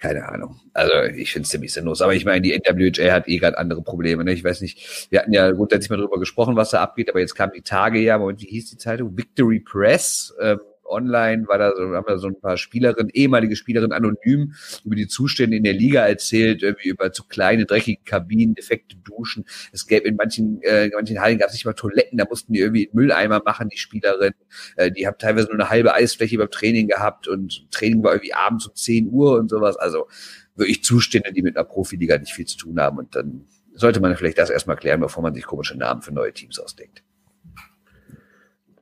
[0.00, 0.58] keine Ahnung.
[0.72, 2.00] Also ich finde es ziemlich sinnlos.
[2.00, 4.24] Aber ich meine, die NWHA hat eh gerade andere Probleme.
[4.24, 4.32] Ne?
[4.32, 7.34] Ich weiß nicht, wir hatten ja grundsätzlich mal drüber gesprochen, was da abgeht, aber jetzt
[7.34, 9.16] kamen die Tage ja, Moment, wie hieß die Zeitung?
[9.16, 10.34] Victory Press.
[10.40, 14.96] Ähm, online, war da so, haben da so ein paar Spielerinnen, ehemalige Spielerinnen anonym über
[14.96, 19.44] die Zustände in der Liga erzählt, irgendwie über zu kleine, dreckige Kabinen, defekte Duschen.
[19.72, 22.52] Es gäbe in manchen, äh, in manchen Hallen gab es nicht mal Toiletten, da mussten
[22.52, 24.34] die irgendwie Mülleimer machen, die Spielerinnen.
[24.76, 28.34] Äh, die haben teilweise nur eine halbe Eisfläche beim Training gehabt und Training war irgendwie
[28.34, 29.76] abends um 10 Uhr und sowas.
[29.76, 30.08] Also
[30.56, 32.98] wirklich Zustände, die mit einer Profiliga nicht viel zu tun haben.
[32.98, 36.32] Und dann sollte man vielleicht das erstmal klären, bevor man sich komische Namen für neue
[36.32, 37.02] Teams ausdenkt.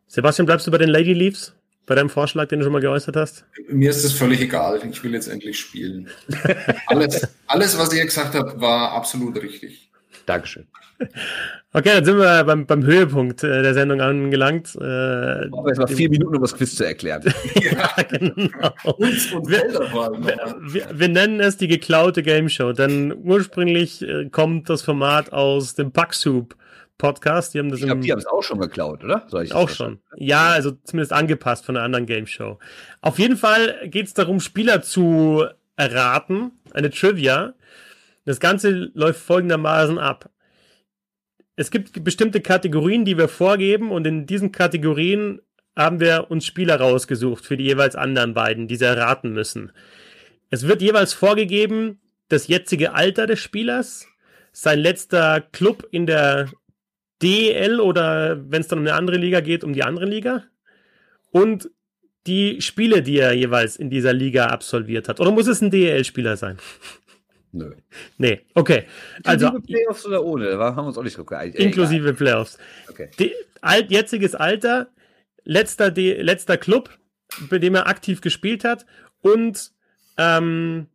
[0.06, 1.54] Sebastian, bleibst du bei den Lady Leafs?
[1.88, 3.44] Bei deinem Vorschlag, den du schon mal geäußert hast?
[3.68, 4.81] Mir ist es völlig egal.
[4.90, 6.09] Ich will jetzt endlich spielen.
[6.87, 9.90] alles, alles, was ihr gesagt habt, war absolut richtig.
[10.27, 10.66] Dankeschön.
[11.72, 14.74] Okay, dann sind wir beim, beim Höhepunkt äh, der Sendung angelangt.
[14.81, 17.22] Äh, Aber es war vier Minuten, um das Quiz zu erklären.
[17.55, 18.74] ja, genau.
[18.85, 19.62] Und, und wir,
[20.61, 25.74] wir, wir, nennen es die geklaute Game Show, denn ursprünglich äh, kommt das Format aus
[25.74, 26.57] dem Packsoup
[26.98, 27.54] Podcast.
[27.54, 29.26] Die haben das ich glaube, die haben es auch schon geklaut, oder?
[29.52, 30.00] auch schon.
[30.16, 32.58] Ja, also zumindest angepasst von einer anderen Game Show.
[33.00, 37.54] Auf jeden Fall geht es darum, Spieler zu erraten, eine Trivia.
[38.24, 40.30] Das Ganze läuft folgendermaßen ab.
[41.56, 45.40] Es gibt bestimmte Kategorien, die wir vorgeben und in diesen Kategorien
[45.74, 49.72] haben wir uns Spieler rausgesucht für die jeweils anderen beiden, die sie erraten müssen.
[50.50, 54.06] Es wird jeweils vorgegeben, das jetzige Alter des Spielers,
[54.52, 56.48] sein letzter Club in der
[57.22, 60.44] DL oder wenn es dann um eine andere Liga geht, um die andere Liga.
[61.31, 61.70] Und
[62.26, 65.20] die Spiele, die er jeweils in dieser Liga absolviert hat.
[65.20, 66.59] Oder muss es ein DL-Spieler sein?
[67.52, 67.72] Nö.
[68.18, 68.85] Nee, okay.
[69.24, 70.50] Also, inklusive Playoffs oder ohne?
[70.50, 71.59] Da haben wir uns auch nicht geeinigt.
[71.59, 72.59] Inklusive Playoffs.
[72.90, 73.11] Okay.
[73.18, 74.88] Die, alt, jetziges Alter,
[75.44, 76.90] letzter, D, letzter Club,
[77.48, 78.85] bei dem er aktiv gespielt hat
[79.22, 79.72] und
[80.18, 80.88] ähm,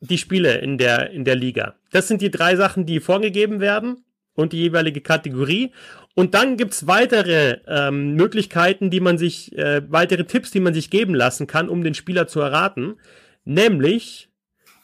[0.00, 1.74] die Spiele in der, in der Liga.
[1.90, 5.72] Das sind die drei Sachen, die vorgegeben werden und die jeweilige Kategorie.
[6.14, 10.90] Und dann gibt's weitere ähm, Möglichkeiten, die man sich, äh, weitere Tipps, die man sich
[10.90, 12.96] geben lassen kann, um den Spieler zu erraten.
[13.44, 14.28] Nämlich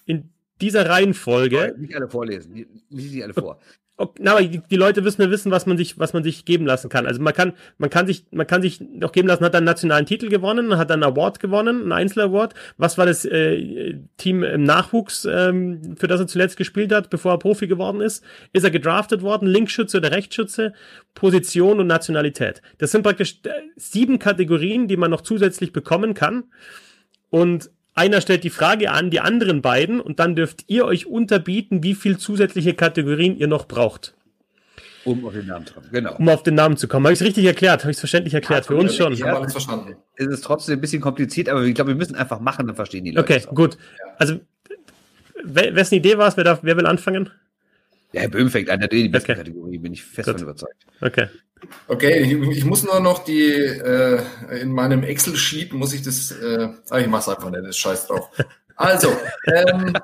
[0.04, 0.30] in
[0.61, 1.74] dieser Reihenfolge.
[1.78, 3.61] Nicht alle vorlesen, lies sie alle vor
[4.18, 6.66] na, aber die, die, Leute müssen ja wissen, was man sich, was man sich geben
[6.66, 7.06] lassen kann.
[7.06, 10.04] Also man kann, man kann sich, man kann sich noch geben lassen, hat einen nationalen
[10.04, 12.52] Titel gewonnen, hat einen Award gewonnen, einen Einzelaward.
[12.76, 17.32] Was war das äh, Team im Nachwuchs, ähm, für das er zuletzt gespielt hat, bevor
[17.32, 18.22] er Profi geworden ist?
[18.52, 19.48] Ist er gedraftet worden?
[19.48, 20.74] Linkschütze oder Rechtsschütze?
[21.14, 22.61] Position und Nationalität.
[22.76, 26.44] Das sind praktisch äh, sieben Kategorien, die man noch zusätzlich bekommen kann.
[27.30, 31.82] Und einer stellt die Frage an, die anderen beiden, und dann dürft ihr euch unterbieten,
[31.82, 34.14] wie viel zusätzliche Kategorien ihr noch braucht.
[35.04, 36.16] Um auf den Namen zu kommen, genau.
[36.16, 37.06] Um auf den Namen zu kommen.
[37.06, 37.82] Habe ich es richtig erklärt?
[37.82, 38.64] Habe ich es verständlich erklärt?
[38.64, 39.12] Ja, Für uns schon.
[39.12, 39.96] Ich habe alles verstanden.
[40.16, 43.04] Es ist trotzdem ein bisschen kompliziert, aber ich glaube, wir müssen einfach machen, dann verstehen
[43.04, 43.35] die Leute.
[43.35, 43.78] Okay, gut.
[44.18, 44.40] Also,
[45.44, 46.37] wessen Idee war es?
[46.37, 47.30] Wer, darf, wer will anfangen?
[48.12, 49.40] Ja, Herr Böhm fängt an, der die beste okay.
[49.42, 50.87] Kategorie, bin ich fest davon überzeugt.
[51.01, 51.29] Okay.
[51.88, 54.21] Okay, ich, ich, muss nur noch die, äh,
[54.61, 58.31] in meinem Excel-Sheet muss ich das, äh, ah, ich mach's einfach nicht, das scheiß drauf.
[58.77, 59.09] Also,
[59.47, 59.95] ähm,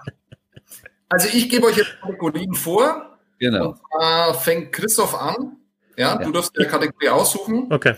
[1.09, 3.12] also ich gebe euch jetzt Kategorien vor
[3.43, 3.71] Genau.
[3.71, 5.57] Und zwar fängt Christoph an.
[5.97, 6.25] Ja, ja.
[6.25, 7.73] du darfst die Kategorie aussuchen.
[7.73, 7.97] Okay.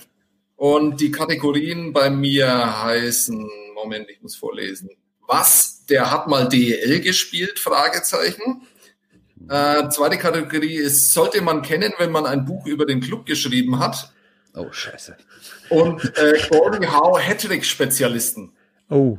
[0.56, 4.88] Und die Kategorien bei mir heißen, Moment, ich muss vorlesen.
[5.28, 5.84] Was?
[5.84, 7.58] Der hat mal DEL gespielt?
[7.58, 8.66] Fragezeichen.
[9.48, 13.78] Äh, zweite Kategorie ist, sollte man kennen, wenn man ein Buch über den Club geschrieben
[13.78, 14.12] hat.
[14.54, 15.16] Oh, scheiße.
[15.70, 18.52] Und äh, Gordon Howe Hattrick-Spezialisten.
[18.88, 19.18] Oh.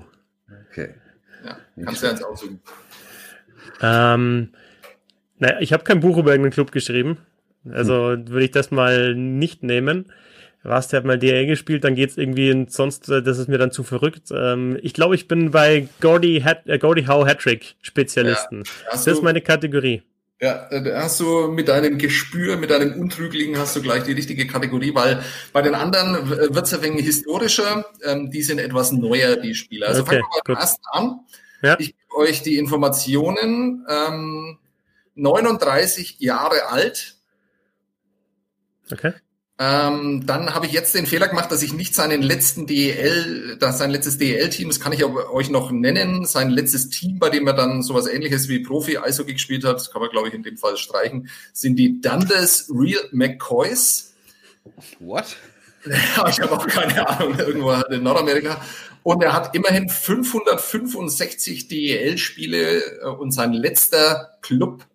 [0.70, 0.96] Okay.
[1.44, 2.62] Ja, kannst du ja jetzt aussuchen.
[3.82, 4.54] Ähm,
[5.38, 7.18] naja, ich habe kein Buch über irgendeinen Club geschrieben.
[7.70, 8.30] Also hm.
[8.30, 10.12] würde ich das mal nicht nehmen.
[10.64, 13.60] Was, der hat mal DL gespielt, dann geht's irgendwie in sonst, äh, das ist mir
[13.60, 14.30] dann zu verrückt.
[14.32, 18.64] Ähm, ich glaube, ich bin bei Gordy, Hat, äh, Gordy Howe Hattrick Spezialisten.
[18.66, 20.02] Ja, das ist meine Kategorie.
[20.42, 24.46] Ja, da hast du mit deinem Gespür, mit deinem Untrüglichen hast du gleich die richtige
[24.48, 29.56] Kategorie, weil bei den anderen wird's ein wenig historischer, ähm, die sind etwas neuer, die
[29.56, 29.88] Spieler.
[29.88, 31.20] Also okay, fangen wir mal beim ersten an.
[31.62, 31.80] Ja.
[31.80, 33.86] Ich gebe euch die Informationen.
[33.90, 34.58] Ähm,
[35.16, 37.16] 39 Jahre alt.
[38.92, 39.14] Okay.
[39.58, 43.78] Ähm, dann habe ich jetzt den Fehler gemacht, dass ich nicht seinen letzten DEL, das
[43.78, 47.48] sein letztes DEL-Team, das kann ich aber euch noch nennen, sein letztes Team, bei dem
[47.48, 50.76] er dann sowas ähnliches wie Profi-Eishockey gespielt hat, kann man glaube ich in dem Fall
[50.76, 54.14] streichen, sind die Dundas Real McCoys.
[55.00, 55.38] What?
[56.18, 58.60] Ja, ich habe auch keine Ahnung, irgendwo in Nordamerika.
[59.04, 64.88] Und er hat immerhin 565 DEL-Spiele äh, und sein letzter Club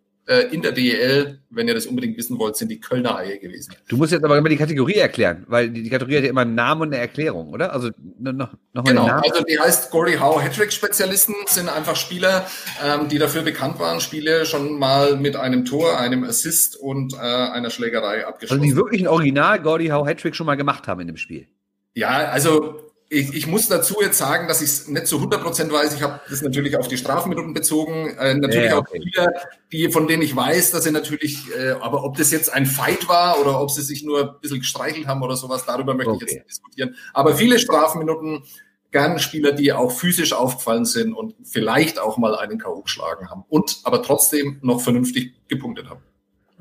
[0.53, 3.75] in der DEL, wenn ihr das unbedingt wissen wollt, sind die Kölner Haie gewesen.
[3.89, 6.55] Du musst jetzt aber immer die Kategorie erklären, weil die, Kategorie hat ja immer einen
[6.55, 7.73] Namen und eine Erklärung, oder?
[7.73, 8.33] Also noch,
[8.73, 12.47] noch mal Genau, also die heißt Gory Howe Hattrick Spezialisten sind einfach Spieler,
[12.85, 17.17] ähm, die dafür bekannt waren, Spiele schon mal mit einem Tor, einem Assist und äh,
[17.17, 18.63] einer Schlägerei abgeschlossen.
[18.63, 21.49] Also die wirklich ein Original Gordy Howe Hattrick schon mal gemacht haben in dem Spiel.
[21.95, 25.73] Ja, also ich, ich muss dazu jetzt sagen, dass ich es nicht zu 100 Prozent
[25.73, 25.97] weiß.
[25.97, 28.17] Ich habe das natürlich auf die Strafminuten bezogen.
[28.17, 28.99] Äh, natürlich ja, okay.
[28.99, 29.33] auch Spieler,
[29.73, 33.09] die, von denen ich weiß, dass sie natürlich, äh, aber ob das jetzt ein Fight
[33.09, 36.25] war oder ob sie sich nur ein bisschen gestreichelt haben oder sowas, darüber möchte okay.
[36.25, 36.95] ich jetzt nicht diskutieren.
[37.13, 38.45] Aber viele Strafminuten,
[38.93, 42.83] gern Spieler, die auch physisch aufgefallen sind und vielleicht auch mal einen K.O.
[42.83, 46.03] geschlagen haben und aber trotzdem noch vernünftig gepunktet haben.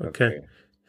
[0.00, 0.42] Okay.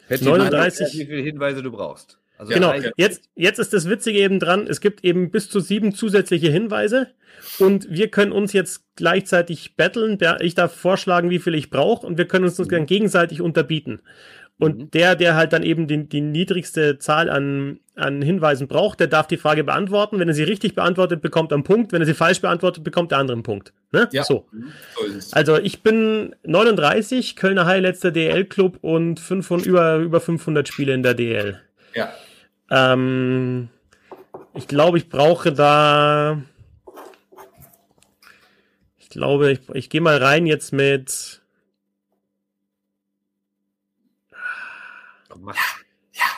[0.10, 0.24] okay.
[0.26, 0.94] 39.
[0.94, 2.21] Wie viele Hinweise du brauchst.
[2.42, 5.94] Also genau, jetzt, jetzt ist das Witzige eben dran, es gibt eben bis zu sieben
[5.94, 7.10] zusätzliche Hinweise
[7.60, 10.18] und wir können uns jetzt gleichzeitig battlen.
[10.40, 12.68] Ich darf vorschlagen, wie viel ich brauche und wir können uns mhm.
[12.68, 14.02] dann gegenseitig unterbieten.
[14.58, 14.90] Und mhm.
[14.90, 19.28] der, der halt dann eben die, die niedrigste Zahl an, an Hinweisen braucht, der darf
[19.28, 20.18] die Frage beantworten.
[20.18, 21.92] Wenn er sie richtig beantwortet, bekommt er einen Punkt.
[21.92, 23.72] Wenn er sie falsch beantwortet, bekommt der andere einen Punkt.
[23.92, 24.10] Ne?
[24.12, 24.24] Ja.
[24.24, 24.48] So.
[24.52, 24.72] Mhm.
[25.20, 30.96] so also ich bin 39, Kölner High, letzter DL-Club und 500, über, über 500 Spiele
[30.96, 31.62] in der DL.
[31.94, 32.12] Ja.
[32.72, 33.70] Ähm,
[34.54, 36.42] ich glaube, ich brauche da.
[38.98, 41.42] Ich glaube, ich, ich gehe mal rein jetzt mit.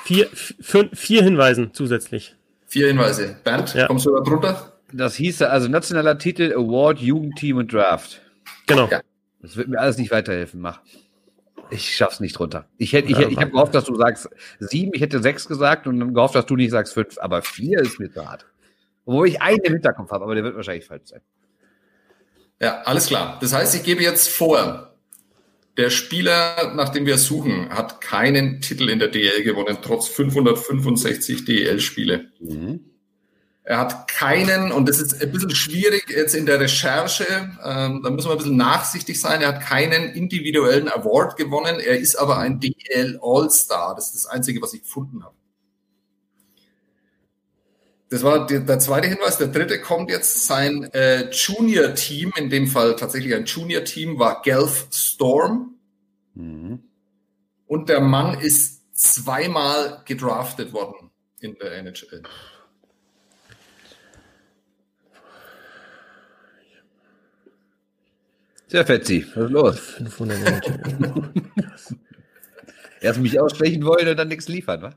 [0.03, 2.35] Vier, vier, vier Hinweisen zusätzlich.
[2.67, 3.37] Vier Hinweise.
[3.43, 3.87] Bernd, ja.
[3.87, 4.73] kommst du da drunter?
[4.91, 8.21] Das hieße also nationaler Titel, Award, Jugendteam und Draft.
[8.67, 8.87] Genau.
[8.89, 9.01] Ja.
[9.41, 10.61] Das wird mir alles nicht weiterhelfen.
[10.61, 10.81] Mach.
[11.73, 12.67] Ich schaff's nicht drunter.
[12.77, 15.99] Ich hätte, ich, ich habe gehofft, dass du sagst sieben, ich hätte sechs gesagt und
[15.99, 18.45] dann gehofft, dass du nicht sagst fünf, aber vier ist mir zu hart.
[19.05, 21.21] Obwohl ich einen im Hinterkopf habe, aber der wird wahrscheinlich falsch sein.
[22.61, 23.37] Ja, alles klar.
[23.41, 24.95] Das heißt, ich gebe jetzt vor,
[25.77, 31.45] der Spieler, nach dem wir suchen, hat keinen Titel in der DL gewonnen, trotz 565
[31.45, 32.29] DL-Spiele.
[32.39, 32.92] Mhm.
[33.65, 37.25] Er hat keinen, und das ist ein bisschen schwierig jetzt in der Recherche,
[37.63, 41.97] ähm, da müssen wir ein bisschen nachsichtig sein, er hat keinen individuellen Award gewonnen, er
[41.97, 43.95] ist aber ein DL All-Star.
[43.95, 45.35] Das ist das Einzige, was ich gefunden habe.
[48.13, 49.39] Das war die, der zweite Hinweis.
[49.39, 50.45] Der dritte kommt jetzt.
[50.45, 55.79] Sein äh, Junior-Team, in dem Fall tatsächlich ein Junior-Team, war Guelph Storm.
[56.35, 56.83] Mhm.
[57.65, 62.21] Und der Mann ist zweimal gedraftet worden in der NHL.
[68.73, 69.77] Sehr Fetzi, was ist los?
[69.77, 70.39] 500
[73.01, 74.89] Erst mich aussprechen wollen und dann nichts liefern, wa?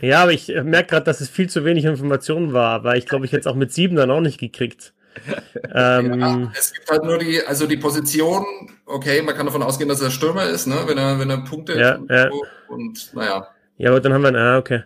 [0.00, 3.26] Ja, aber ich merke gerade, dass es viel zu wenig Informationen war, weil ich glaube,
[3.26, 4.92] ich hätte es auch mit sieben dann auch nicht gekriegt.
[5.74, 8.44] ähm, ja, es gibt halt nur die, also die Position
[8.86, 10.76] okay, man kann davon ausgehen, dass er Stürmer ist, ne?
[10.86, 11.76] wenn er, wenn er punktet.
[11.76, 12.30] Ja, und, ja.
[12.30, 12.44] So.
[12.68, 13.48] und naja.
[13.78, 14.84] Ja, aber dann haben wir, ah, okay.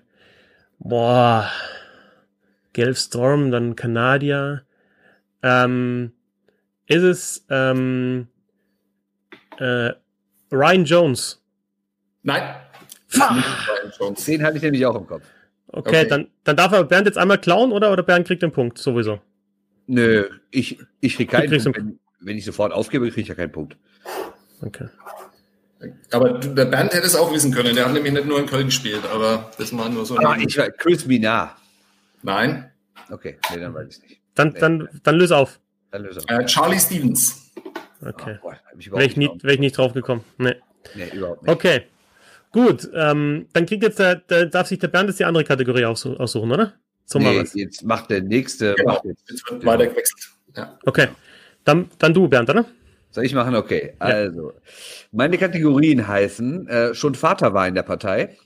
[0.79, 1.51] Boah.
[2.73, 4.63] Gelf Storm, dann Kanadier.
[5.43, 6.13] Ähm,
[6.87, 8.29] ist es ähm,
[9.59, 9.91] äh,
[10.51, 11.43] Ryan Jones?
[12.23, 12.55] Nein.
[14.27, 15.23] Den hatte ich nämlich auch im Kopf.
[15.69, 16.07] Okay, Okay.
[16.07, 17.93] Dann, dann darf er Bernd jetzt einmal klauen, oder?
[17.93, 19.21] Oder Bernd kriegt den Punkt, sowieso.
[19.87, 21.79] Nö, ich, ich krieg keinen Punkt.
[21.79, 23.77] Wenn, wenn ich sofort aufgebe, kriege ich ja keinen Punkt.
[24.61, 24.89] Okay.
[26.13, 27.75] Aber der Bernd hätte es auch wissen können.
[27.75, 30.17] Der hat nämlich nicht nur in Köln gespielt, aber das war nur so.
[30.17, 31.57] Ah, ich war Chris Minar.
[32.23, 32.71] Nein.
[33.11, 34.21] Okay, nee, dann weiß ich nicht.
[34.35, 35.61] Dann, dann, dann löse auf.
[35.99, 37.53] Löse Äh, Charlie Stevens.
[38.05, 38.39] Okay.
[38.43, 40.25] Oh, ich Wäre ich, nicht, wär ich nicht drauf gekommen.
[40.39, 40.55] Nee.
[40.95, 41.53] Nee, überhaupt nicht.
[41.53, 41.83] Okay.
[42.51, 45.85] Gut, ähm, dann kriegt jetzt der, der, darf sich der Bernd jetzt die andere Kategorie
[45.85, 46.75] aussu- aussuchen, oder?
[47.07, 48.75] So machen nee, jetzt macht der nächste.
[48.75, 48.93] Genau.
[48.95, 49.31] Macht jetzt.
[49.31, 50.31] Jetzt wird weiter gewechselt.
[50.57, 50.79] Ja.
[50.85, 51.09] Okay.
[51.65, 52.65] Dann, dann du, Bernd, oder?
[53.11, 53.55] Soll ich machen?
[53.55, 53.95] Okay.
[53.99, 54.53] Also,
[55.13, 58.37] meine Kategorien heißen, äh, schon Vater war in der Partei.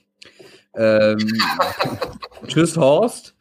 [0.75, 1.17] Ähm,
[2.47, 3.35] Tschüss Horst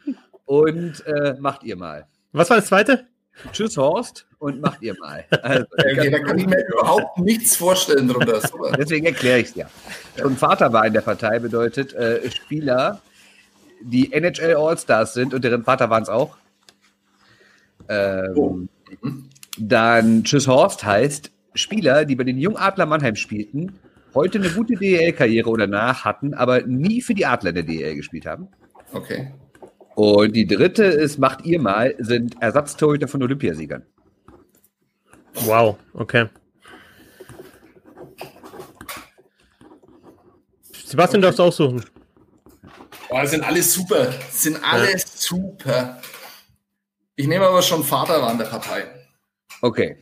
[0.46, 2.06] und äh, macht ihr mal.
[2.32, 3.06] Was war das zweite?
[3.52, 5.24] Tschüss Horst und macht ihr mal.
[5.42, 8.40] Also, Okay, da kann ich mir überhaupt nichts vorstellen drunter.
[8.78, 9.68] Deswegen erkläre ich es ja.
[10.18, 13.00] Schon Vater war in der Partei bedeutet äh, Spieler,
[13.82, 16.36] die NHL All-Stars sind und deren Vater waren es auch.
[17.88, 18.58] Ähm, Oh.
[19.58, 23.78] Dann Tschüss Horst heißt Spieler, die bei den Jungadler Mannheim spielten,
[24.14, 27.96] heute eine gute DEL-Karriere oder nach hatten, aber nie für die Adler in der DEL
[27.96, 28.48] gespielt haben.
[28.92, 29.32] Okay.
[29.96, 33.82] Und die dritte ist, macht ihr mal, sind Ersatztorhüter von Olympiasiegern.
[35.46, 36.28] Wow, okay.
[40.84, 41.82] Sebastian darfst du aussuchen.
[43.08, 44.12] Boah, sind alle super.
[44.30, 44.98] Sind alle Ja.
[44.98, 46.02] super.
[47.14, 48.84] Ich nehme aber schon Vater war in der Partei.
[49.62, 49.96] Okay.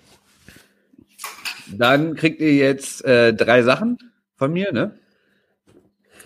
[1.68, 3.98] Dann kriegt ihr jetzt äh, drei Sachen
[4.36, 4.98] von mir, ne?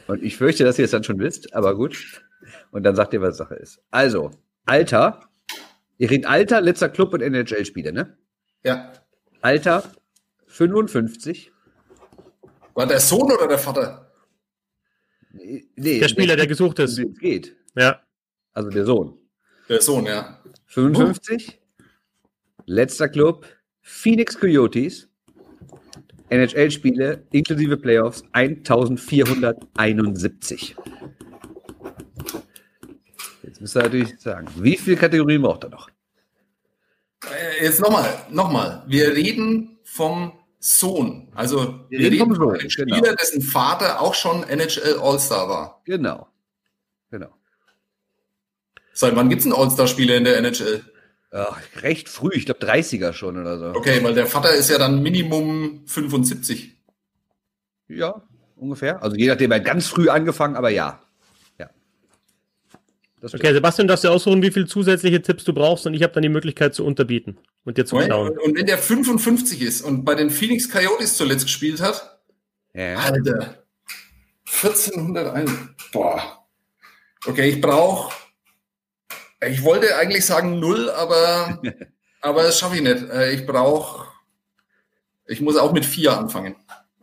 [0.07, 2.23] Und ich fürchte, dass ihr es dann schon wisst, aber gut.
[2.71, 3.81] Und dann sagt ihr, was Sache ist.
[3.91, 4.31] Also,
[4.67, 5.21] Alter.
[5.97, 8.17] Ihr redet Alter, letzter Club und NHL-Spieler, ne?
[8.63, 8.93] Ja.
[9.41, 9.83] Alter
[10.47, 11.53] 55.
[12.75, 14.13] War der Sohn oder der Vater?
[15.33, 16.99] Nee, nee, Der Spieler, der gesucht ist.
[16.99, 17.57] Es geht.
[17.77, 18.01] Ja.
[18.53, 19.19] Also der Sohn.
[19.69, 20.41] Der Sohn, ja.
[20.67, 21.61] 55.
[22.67, 23.47] Letzter Club.
[23.81, 25.09] Phoenix Coyotes.
[26.31, 30.77] NHL-Spiele inklusive Playoffs 1471.
[33.59, 35.89] Jetzt müsst ihr natürlich sagen, wie viele Kategorien braucht er noch?
[37.25, 38.85] Äh, Jetzt nochmal, nochmal.
[38.87, 41.29] Wir reden vom Sohn.
[41.35, 42.97] Also wir, reden vom reden von Sohn, einem genau.
[42.97, 45.83] Spieler, dessen Vater auch schon NHL All-Star war.
[45.85, 46.29] Genau.
[47.11, 47.35] Genau.
[48.93, 50.85] Seit wann gibt es einen All-Star-Spieler in der NHL?
[51.33, 53.67] Ach, recht früh, ich glaube 30er schon oder so.
[53.75, 56.77] Okay, weil der Vater ist ja dann Minimum 75.
[57.89, 58.23] Ja,
[58.55, 59.03] ungefähr.
[59.03, 60.71] Also je nachdem, er hat ganz früh angefangen, aber.
[60.71, 61.01] Ja.
[63.21, 66.13] Das Okay, Sebastian, darfst du aussuchen, wie viele zusätzliche Tipps du brauchst und ich habe
[66.13, 68.31] dann die Möglichkeit zu unterbieten und dir zu klauen.
[68.31, 72.21] Und, und wenn der 55 ist und bei den Phoenix Coyotes zuletzt gespielt hat,
[72.75, 72.97] Ja.
[72.97, 73.65] Alter,
[74.47, 75.51] 1401.
[75.93, 76.47] Boah.
[77.27, 78.15] Okay, ich brauche.
[79.47, 81.61] Ich wollte eigentlich sagen null, aber,
[82.21, 83.03] aber das schaffe ich nicht.
[83.11, 84.07] Äh, Ich brauche.
[85.27, 86.57] Ich muss auch mit vier anfangen.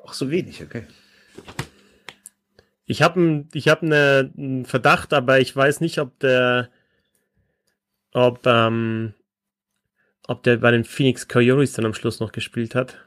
[0.03, 0.83] Ach, so wenig, okay.
[2.85, 6.69] Ich habe ich hab ne, einen Verdacht, aber ich weiß nicht, ob der,
[8.13, 9.13] ob, ähm,
[10.27, 12.97] ob der bei den Phoenix Coyotes dann am Schluss noch gespielt hat.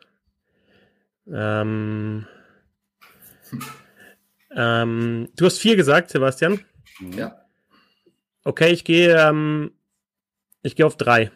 [1.31, 2.27] Ähm,
[4.51, 6.61] ähm, du hast vier gesagt, Sebastian.
[7.15, 7.41] Ja.
[8.43, 9.73] Okay, ich gehe, ähm,
[10.63, 11.31] ich gehe auf drei.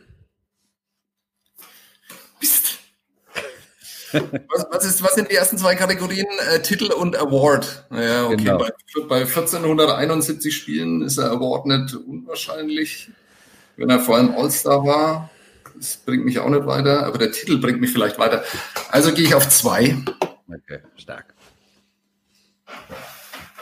[4.12, 6.26] Was, was, ist, was sind die ersten zwei Kategorien?
[6.50, 7.86] Äh, Titel und Award.
[7.90, 8.36] Naja, okay.
[8.36, 8.58] Genau.
[8.58, 8.70] Bei,
[9.08, 13.10] bei 1471 Spielen ist der Award nicht unwahrscheinlich.
[13.76, 15.30] Wenn er vor allem All-Star war,
[15.74, 18.44] das bringt mich auch nicht weiter, aber der Titel bringt mich vielleicht weiter.
[18.90, 19.96] Also gehe ich auf zwei.
[20.46, 21.34] Okay, stark.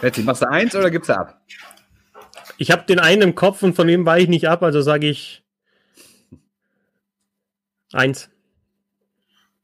[0.00, 1.40] Betsy, machst du eins oder gibst du ab?
[2.59, 5.09] Ich habe den einen im Kopf und von dem weiche ich nicht ab, also sage
[5.09, 5.44] ich
[7.92, 8.28] eins.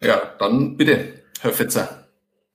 [0.02, 2.06] Ja, dann bitte, Herr Fetzer.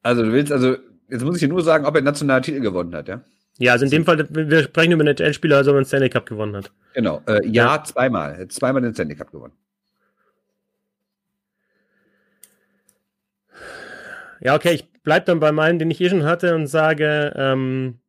[0.03, 0.77] Also du willst, also,
[1.09, 3.21] jetzt muss ich dir nur sagen, ob er einen nationalen Titel gewonnen hat, ja?
[3.57, 6.09] Ja, also in dem Fall, wir sprechen über einen NHL-Spieler, also wenn er einen Stanley
[6.09, 6.71] Cup gewonnen hat.
[6.93, 7.21] Genau.
[7.27, 8.33] Äh, ja, zweimal.
[8.33, 9.53] Er hat zweimal den Stanley Cup gewonnen.
[14.39, 17.99] Ja, okay, ich bleib dann bei meinem, den ich eh schon hatte und sage, ähm,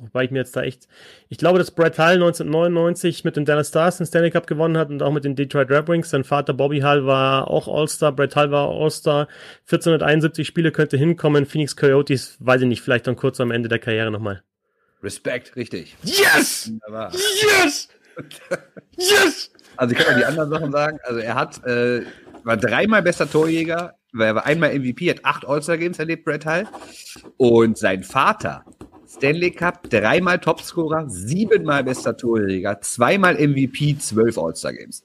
[0.00, 0.86] Wobei ich mir jetzt da echt,
[1.28, 4.90] ich glaube, dass Brett Hull 1999 mit den Dallas Stars den Stanley Cup gewonnen hat
[4.90, 6.10] und auch mit den Detroit Red Wings.
[6.10, 9.26] Sein Vater Bobby Hull war auch All-Star, Brett Hull war All-Star.
[9.62, 11.46] 1471 Spiele könnte hinkommen.
[11.46, 14.42] Phoenix Coyotes, weiß ich nicht, vielleicht dann kurz am Ende der Karriere nochmal.
[15.02, 15.96] Respekt, richtig.
[16.02, 16.70] Yes!
[16.70, 17.12] Wunderbar.
[17.12, 17.88] Yes!
[18.96, 19.50] yes!
[19.76, 20.98] Also ich kann mal die anderen Sachen sagen.
[21.02, 22.02] Also er hat, äh,
[22.44, 26.66] war dreimal bester Torjäger, weil er war einmal MVP, hat acht All-Star-Games erlebt, Brett Hull.
[27.36, 28.64] Und sein Vater
[29.08, 35.02] Stanley Cup, dreimal Topscorer, siebenmal bester Torjäger, zweimal MVP, zwölf All-Star-Games.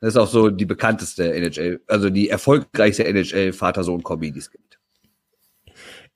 [0.00, 4.78] Das ist auch so die bekannteste NHL, also die erfolgreichste NHL-Vater-Sohn-Kombi, die es gibt.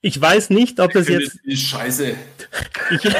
[0.01, 1.39] Ich weiß nicht, ob das jetzt.
[1.47, 2.15] Scheiße.
[2.91, 3.03] Ich,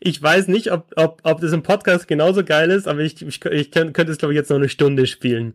[0.00, 3.44] ich weiß nicht, ob, ob, ob das im Podcast genauso geil ist, aber ich, ich,
[3.44, 5.54] ich könnte es, glaube ich, jetzt noch eine Stunde spielen.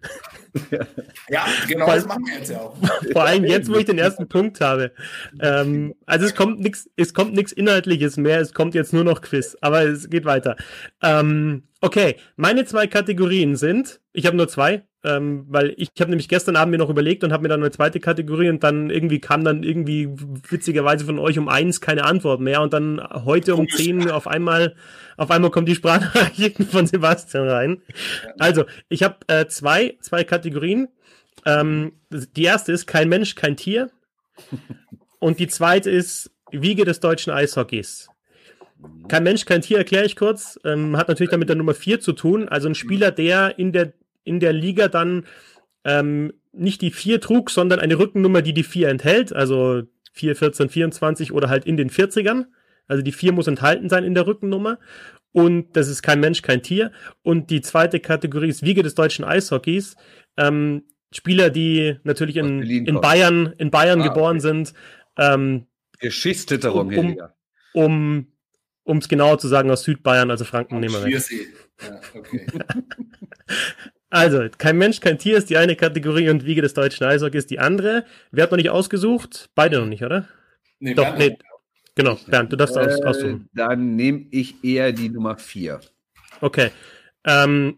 [1.30, 2.76] Ja, genau, vor, das machen wir jetzt ja auch.
[3.14, 4.92] Vor allem jetzt, wo ich den ersten Punkt habe.
[5.40, 9.22] Ähm, also es kommt nichts, es kommt nichts Inhaltliches mehr, es kommt jetzt nur noch
[9.22, 10.58] Quiz, aber es geht weiter.
[11.02, 16.30] Ähm, okay, meine zwei Kategorien sind, ich habe nur zwei, ähm, weil ich habe nämlich
[16.30, 19.20] gestern Abend mir noch überlegt und habe mir dann eine zweite Kategorie und dann irgendwie
[19.20, 20.10] kam dann irgendwie
[20.50, 24.76] witzigerweise von euch um eins keine Antwort mehr und dann heute um zehn auf einmal
[25.18, 27.82] auf einmal kommt die Sprachnachrichten von Sebastian rein.
[28.38, 30.88] Also ich habe äh, zwei zwei Kategorien.
[31.46, 33.90] Ähm, die erste ist kein Mensch, kein Tier
[35.20, 38.08] und die zweite ist Wiege des deutschen Eishockeys.
[39.08, 40.60] Kein Mensch, kein Tier, erkläre ich kurz.
[40.64, 42.50] Ähm, hat natürlich damit der Nummer vier zu tun.
[42.50, 43.94] Also ein Spieler, der in der
[44.24, 45.26] in der Liga dann
[45.84, 50.70] ähm, nicht die 4 trug, sondern eine Rückennummer, die die 4 enthält, also 4, 14,
[50.70, 52.46] 24 oder halt in den 40ern.
[52.88, 54.80] Also die 4 muss enthalten sein in der Rückennummer.
[55.32, 56.92] Und das ist kein Mensch, kein Tier.
[57.24, 59.96] Und die zweite Kategorie ist Wiege des deutschen Eishockeys.
[60.36, 64.48] Ähm, Spieler, die natürlich in, in Bayern, in Bayern ah, geboren okay.
[64.48, 64.74] sind.
[65.18, 65.68] Ähm,
[66.00, 67.18] Geschichtstäterung, um,
[67.74, 68.28] um,
[68.84, 71.24] um es genauer zu sagen, aus Südbayern, also Franken nehmen wir weg.
[71.82, 72.48] Ja, okay.
[74.12, 77.50] Also, kein Mensch, kein Tier ist die eine Kategorie und Wiege des deutschen Eishockey ist
[77.50, 78.06] die andere.
[78.32, 79.50] Wer hat noch nicht ausgesucht?
[79.56, 80.28] Beide noch nicht, oder?
[80.80, 81.38] Nee, Doch, nee.
[81.96, 83.50] Genau, Bernd, du darfst äh, aus, aussuchen.
[83.54, 85.80] Dann nehme ich eher die Nummer vier.
[86.42, 86.72] Okay.
[87.26, 87.78] Ähm,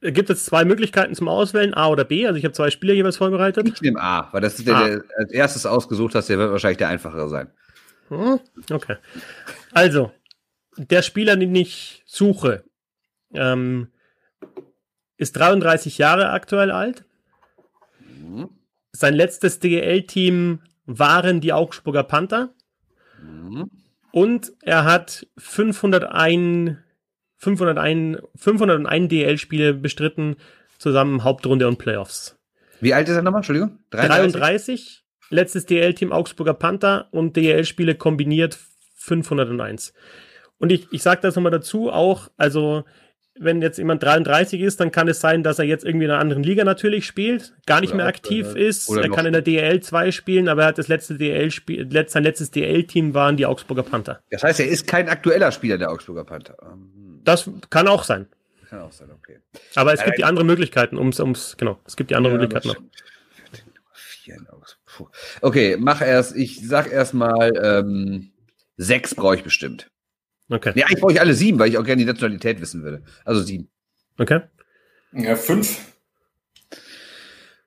[0.00, 2.26] gibt es zwei Möglichkeiten zum Auswählen, A oder B?
[2.26, 3.68] Also ich habe zwei Spiele jeweils vorbereitet.
[3.68, 6.78] Ich nehme A, weil das ist der, der als erstes ausgesucht hast, der wird wahrscheinlich
[6.78, 7.50] der einfachere sein.
[8.08, 8.96] Hm, okay.
[9.72, 10.12] Also,
[10.76, 12.64] der Spieler, den ich suche,
[13.32, 13.88] ähm,
[15.22, 17.04] ist 33 Jahre aktuell alt.
[18.00, 18.50] Mhm.
[18.92, 22.52] Sein letztes DEL-Team waren die Augsburger Panther.
[23.22, 23.70] Mhm.
[24.10, 26.76] Und er hat 501,
[27.38, 30.36] 501, 501 DEL-Spiele bestritten,
[30.78, 32.36] zusammen Hauptrunde und Playoffs.
[32.80, 33.38] Wie alt ist er nochmal?
[33.38, 33.78] Entschuldigung?
[33.90, 34.32] 33.
[34.32, 38.58] 33 letztes DEL-Team Augsburger Panther und DEL-Spiele kombiniert
[38.96, 39.94] 501.
[40.58, 42.84] Und ich, ich sage das nochmal dazu auch, also
[43.38, 46.20] wenn jetzt jemand 33 ist, dann kann es sein, dass er jetzt irgendwie in einer
[46.20, 48.90] anderen Liga natürlich spielt, gar nicht oder mehr aktiv äh, ist.
[48.90, 52.50] Er kann in der DL 2 spielen, aber er hat das letzte DL-Spiel, sein letztes
[52.50, 54.20] DL-Team waren die Augsburger Panther.
[54.30, 56.56] Das heißt, er ist kein aktueller Spieler der Augsburger Panther.
[56.62, 58.26] Ähm, das kann auch sein.
[58.68, 59.38] Kann auch sein, okay.
[59.74, 62.68] Aber es gibt die anderen Möglichkeiten, ums, ums, genau, es gibt die anderen ja, Möglichkeiten
[62.68, 62.82] noch.
[65.40, 68.30] Okay, mach erst, ich sag erst mal, ähm,
[68.76, 69.91] sechs brauche ich bestimmt.
[70.48, 70.72] Okay.
[70.74, 73.02] Nee, eigentlich brauche ich alle sieben, weil ich auch gerne die Nationalität wissen würde.
[73.24, 73.70] Also sieben.
[74.18, 74.40] Okay.
[75.12, 75.78] Ja, fünf.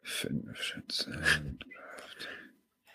[0.01, 0.76] Fünf.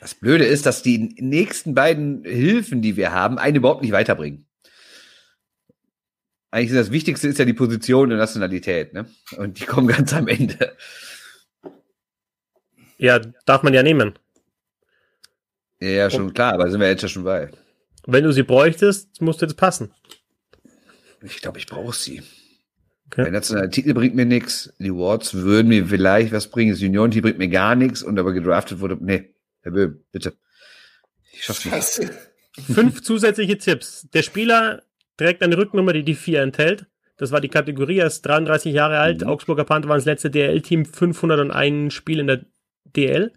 [0.01, 4.47] Das Blöde ist, dass die nächsten beiden Hilfen, die wir haben, einen überhaupt nicht weiterbringen.
[6.51, 9.07] Eigentlich ist das Wichtigste ist ja die Position und Nationalität, ne?
[9.37, 10.77] Und die kommen ganz am Ende.
[12.97, 14.19] Ja, darf man ja nehmen.
[15.81, 17.51] Ja, schon klar, aber sind wir jetzt ja schon bei.
[18.07, 19.93] Wenn du sie bräuchtest, musst du jetzt passen.
[21.23, 22.23] Ich glaube, ich brauche sie.
[23.07, 23.25] Okay.
[23.25, 24.73] Der nationale Titel bringt mir nichts.
[24.79, 26.71] Die Awards würden mir vielleicht was bringen.
[26.71, 28.03] Das Junioren-Team bringt mir gar nichts.
[28.03, 30.35] Und aber gedraftet wurde, nee, Herr Böhm, bitte.
[31.33, 32.13] Ich schaff's nicht.
[32.73, 34.09] Fünf zusätzliche Tipps.
[34.13, 34.83] Der Spieler
[35.17, 36.87] trägt eine Rücknummer, die die vier enthält.
[37.17, 37.99] Das war die Kategorie.
[37.99, 39.23] Er ist 33 Jahre alt.
[39.23, 39.29] Mhm.
[39.29, 40.85] Augsburger Panther war das letzte DL-Team.
[40.85, 42.45] 501 Spiel in der
[42.97, 43.33] DL.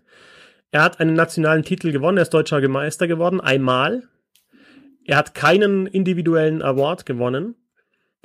[0.72, 2.18] Er hat einen nationalen Titel gewonnen.
[2.18, 3.42] Er ist deutscher Meister geworden.
[3.42, 4.04] Einmal.
[5.06, 7.56] Er hat keinen individuellen Award gewonnen.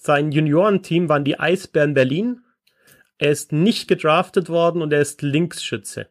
[0.01, 2.43] Sein Juniorenteam waren die Eisbären Berlin.
[3.19, 6.09] Er ist nicht gedraftet worden und er ist Linksschütze.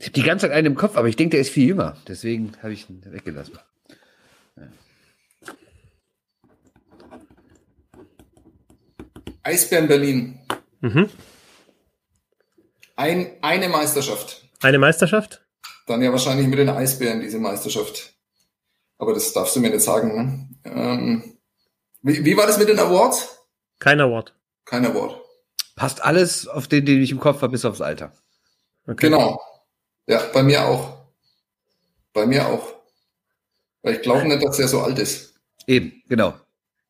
[0.00, 1.96] Ich habe die ganze Zeit einen im Kopf, aber ich denke, der ist viel jünger.
[2.06, 3.58] Deswegen habe ich ihn weggelassen.
[4.56, 4.68] Ja.
[9.42, 10.40] Eisbären Berlin.
[10.80, 11.08] Mhm.
[12.96, 14.44] Ein, eine Meisterschaft.
[14.60, 15.47] Eine Meisterschaft?
[15.88, 18.14] Dann ja wahrscheinlich mit den Eisbären, diese Meisterschaft.
[18.98, 20.14] Aber das darfst du mir nicht sagen.
[20.14, 20.70] Ne?
[20.70, 21.38] Ähm,
[22.02, 23.38] wie, wie war das mit den Awards?
[23.78, 24.34] Kein Award.
[24.66, 25.20] Kein Award.
[25.76, 28.12] Passt alles auf den, den ich im Kopf habe, bis aufs Alter.
[28.86, 29.08] Okay.
[29.08, 29.40] Genau.
[30.06, 30.98] Ja, bei mir auch.
[32.12, 32.74] Bei mir auch.
[33.82, 35.34] Weil ich glaube nicht, dass er so alt ist.
[35.66, 36.34] Eben, genau.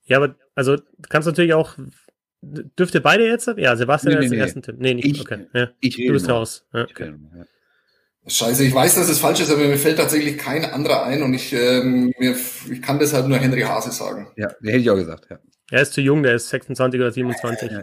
[0.06, 0.76] Ja, aber also
[1.08, 1.76] kannst natürlich auch.
[2.40, 3.48] Dürfte beide jetzt?
[3.56, 4.40] Ja, Sebastian nee, nee, nee.
[4.40, 4.76] ersten Tipp.
[4.78, 5.06] Nee, nicht.
[5.06, 5.46] Ich, okay.
[5.52, 5.68] Ja.
[5.80, 6.64] ich du bist raus.
[6.72, 7.14] Ja, okay.
[8.28, 11.34] Scheiße, ich weiß, dass es falsch ist, aber mir fällt tatsächlich kein anderer ein und
[11.34, 12.36] ich, ähm, mir,
[12.70, 14.28] ich kann deshalb nur Henry Hase sagen.
[14.36, 15.38] Ja, der hätte ich auch gesagt, ja.
[15.70, 17.70] Er ist zu jung, der ist 26 oder 27.
[17.70, 17.82] Ja,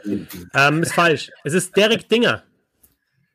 [0.67, 1.31] ähm, ist falsch.
[1.43, 2.43] Es ist Derek Dinger.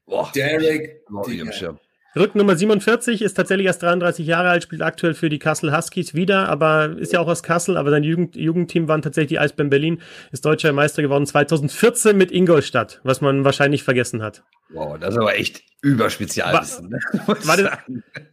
[0.06, 0.30] Boah.
[0.34, 1.78] Derek Dinger.
[2.16, 6.48] Rücknummer 47 ist tatsächlich erst 33 Jahre alt, spielt aktuell für die Kassel Huskies wieder,
[6.48, 10.02] aber ist ja auch aus Kassel, aber sein Jugend, Jugendteam waren tatsächlich die Eisbären Berlin,
[10.32, 14.42] ist deutscher Meister geworden 2014 mit Ingolstadt, was man wahrscheinlich vergessen hat.
[14.70, 16.90] Wow, das ist aber echt überspezialwissen.
[16.90, 16.98] Ne?
[17.26, 17.78] War, das,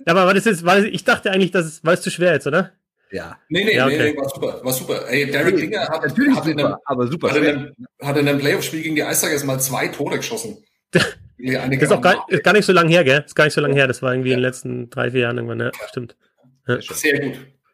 [0.06, 2.34] aber war das jetzt, war das, ich dachte eigentlich, das ist, war es zu schwer
[2.34, 2.74] jetzt, oder?
[3.12, 3.38] Ja.
[3.48, 4.12] Nee, nee, ja, okay.
[4.12, 5.08] nee, war super, war super.
[5.08, 7.74] Ey, Derek nee, Dinger hat, natürlich hat, super, in einem, aber super hat, in einem,
[8.02, 10.58] hat in einem Playoff-Spiel gegen die Eistigers mal zwei Tore geschossen.
[11.38, 13.24] das ist auch gar, ist gar nicht so lange her, gell?
[13.26, 13.88] Ist gar nicht so lange her.
[13.88, 14.36] Das war irgendwie ja.
[14.36, 15.72] in den letzten drei, vier Jahren irgendwann, ne?
[15.90, 16.16] Stimmt.
[16.68, 16.82] Ja.
[16.82, 17.34] Sehr gut.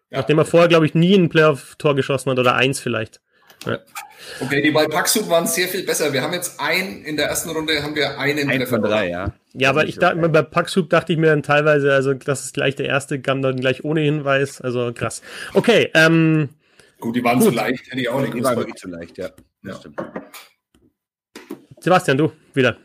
[0.10, 0.20] Ja.
[0.20, 3.22] Nachdem er vorher, glaube ich, nie ein Playoff-Tor geschossen hat oder eins vielleicht.
[3.66, 3.80] Ja.
[4.40, 6.12] Okay, die bei Paxuk waren sehr viel besser.
[6.14, 9.34] Wir haben jetzt einen, in der ersten Runde haben wir einen Ein von drei, ja.
[9.54, 12.76] Ja, aber ich dachte, bei Paxuk dachte ich mir dann teilweise, also das ist gleich
[12.76, 15.22] der erste, kam dann gleich ohne Hinweis, also krass.
[15.54, 16.50] Okay, ähm.
[17.00, 17.50] Gut, die waren gut.
[17.50, 19.30] zu leicht, hätte ich auch nicht Die waren wirklich zu leicht, ja.
[19.64, 19.76] ja.
[19.76, 20.02] Stimmt.
[21.80, 22.78] Sebastian, du, wieder.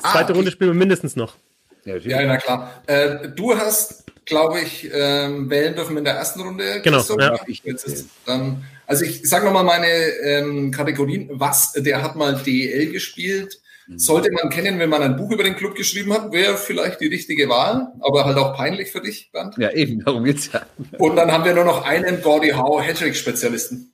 [0.00, 1.36] Zweite ah, Runde spielen wir mindestens noch.
[1.84, 2.82] Ja, ja na klar.
[2.86, 6.80] Äh, du hast, glaube ich, ähm, wählen dürfen in der ersten Runde.
[6.82, 7.02] Genau.
[7.18, 7.38] Ja.
[7.46, 7.62] Ich,
[8.26, 11.28] dann, also ich sage nochmal meine ähm, Kategorien.
[11.32, 13.60] Was, der hat mal DEL gespielt.
[13.86, 13.98] Mhm.
[13.98, 17.08] Sollte man kennen, wenn man ein Buch über den Club geschrieben hat, wäre vielleicht die
[17.08, 19.56] richtige Wahl, aber halt auch peinlich für dich, Bernd.
[19.58, 20.64] Ja, eben, darum geht's ja.
[20.98, 23.92] Und dann haben wir nur noch einen Gordy Howe Hattrick-Spezialisten.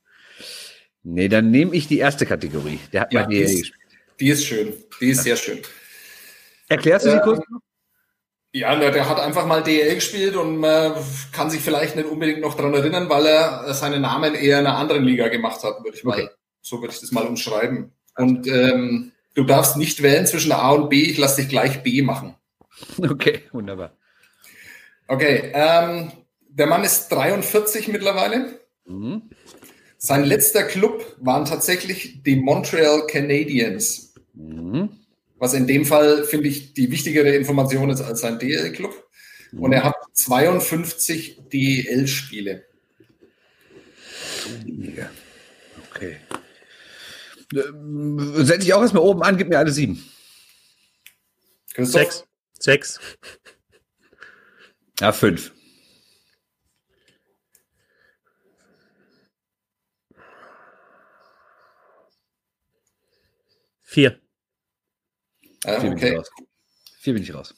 [1.05, 2.81] Nee, dann nehme ich die erste Kategorie.
[2.93, 3.73] Der hat ja, mal DEL gespielt.
[4.21, 4.75] Die ist schön.
[5.01, 5.23] Die ist ja.
[5.23, 5.59] sehr schön.
[6.69, 7.41] Erklärst du sie kurz?
[8.53, 10.95] Ja, der hat einfach mal DL gespielt und man
[11.33, 14.77] kann sich vielleicht nicht unbedingt noch daran erinnern, weil er seinen Namen eher in einer
[14.77, 16.29] anderen Liga gemacht hat, würde ich mal, okay.
[16.63, 17.93] so würde ich das mal umschreiben.
[18.17, 22.03] Und ähm, du darfst nicht wählen zwischen A und B, ich lasse dich gleich B
[22.03, 22.37] machen.
[22.99, 23.97] Okay, wunderbar.
[25.09, 26.13] Okay, ähm,
[26.49, 28.61] der Mann ist 43 mittlerweile.
[28.87, 29.31] Mhm.
[29.99, 34.15] Sein letzter Club waren tatsächlich die Montreal Canadiens.
[34.33, 34.98] Mhm
[35.39, 39.09] was in dem Fall, finde ich, die wichtigere Information ist als sein DL-Club.
[39.53, 42.67] Und er hat 52 DL-Spiele.
[45.91, 46.17] Okay.
[47.55, 50.05] Äh, setze ich auch erstmal oben an, gib mir alle sieben.
[51.75, 52.03] Christoph?
[52.03, 52.25] Sechs.
[52.59, 53.01] Sechs.
[55.01, 55.53] Ja, fünf.
[63.85, 64.21] Vier.
[65.65, 66.15] Ja, Vier, okay.
[66.15, 66.23] bin
[67.01, 67.55] Vier bin ich raus.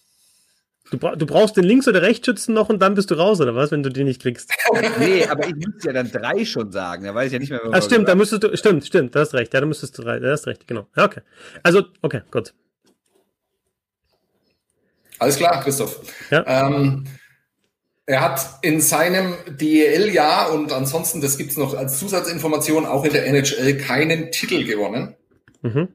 [0.90, 3.54] Du, bra du, brauchst den Links- oder Rechtsschützen noch und dann bist du raus, oder
[3.54, 4.52] was, wenn du den nicht kriegst?
[4.98, 7.04] nee, aber ich müsste ja dann drei schon sagen.
[7.04, 9.20] Da weiß ich ja nicht mehr, was Ah, stimmt, da müsstest du, stimmt, stimmt, da
[9.20, 9.54] hast recht.
[9.54, 10.88] Ja, da müsstest du drei, da hast recht, genau.
[10.96, 11.20] Ja, okay.
[11.62, 12.54] Also, okay, gut.
[15.20, 16.00] Alles klar, Christoph.
[16.30, 16.44] Ja.
[16.46, 17.04] Ähm,
[18.06, 23.12] er hat in seinem DEL-Jahr und ansonsten, das gibt es noch als Zusatzinformation, auch in
[23.12, 25.14] der NHL keinen Titel gewonnen.
[25.62, 25.88] Mhm.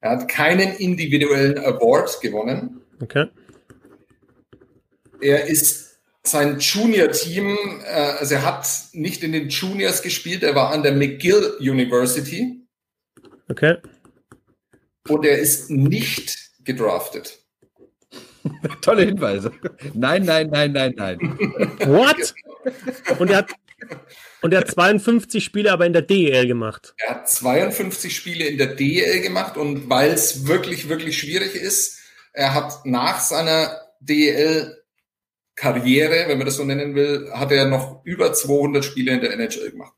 [0.00, 2.80] Er hat keinen individuellen Award gewonnen.
[3.00, 3.26] Okay.
[5.20, 10.70] Er ist sein Junior-Team, äh, also er hat nicht in den Juniors gespielt, er war
[10.70, 12.60] an der McGill University.
[13.48, 13.76] Okay.
[15.08, 17.38] Und er ist nicht gedraftet.
[18.80, 19.52] Tolle Hinweise.
[19.94, 21.18] Nein, nein, nein, nein, nein.
[21.86, 22.34] What?
[23.18, 23.50] Und er hat
[24.42, 26.94] und er hat 52 Spiele aber in der DEL gemacht.
[26.98, 31.98] Er hat 52 Spiele in der DEL gemacht und weil es wirklich, wirklich schwierig ist,
[32.32, 34.78] er hat nach seiner DEL-Karriere,
[36.28, 39.70] wenn man das so nennen will, hat er noch über 200 Spiele in der NHL
[39.70, 39.94] gemacht.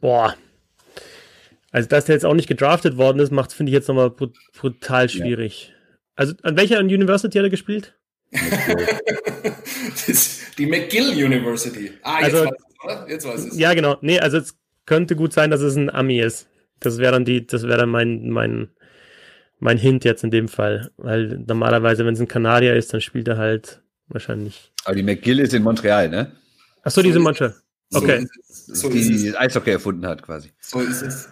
[0.00, 0.36] Boah.
[1.70, 5.08] Also, dass der jetzt auch nicht gedraftet worden ist, macht, finde ich jetzt nochmal brutal
[5.08, 5.68] schwierig.
[5.68, 5.74] Ja.
[6.16, 7.94] Also, an welcher University hat er gespielt?
[10.58, 11.92] die McGill University.
[12.02, 13.06] Ah, jetzt also, weiß ich oder?
[13.08, 13.96] Jetzt weiß ich Ja, genau.
[14.00, 14.56] Nee, also es
[14.86, 16.48] könnte gut sein, dass es ein Ami ist.
[16.80, 18.68] Das wäre dann die, das wäre dann mein, mein,
[19.58, 20.90] mein Hint jetzt in dem Fall.
[20.96, 24.72] Weil normalerweise, wenn es ein Kanadier ist, dann spielt er halt wahrscheinlich.
[24.84, 26.32] Aber die McGill ist in Montreal, ne?
[26.82, 27.54] Achso, so diese Montreal.
[27.92, 28.26] Okay.
[28.48, 30.50] So, so die Eishockey erfunden hat, quasi.
[30.60, 31.28] So ist es.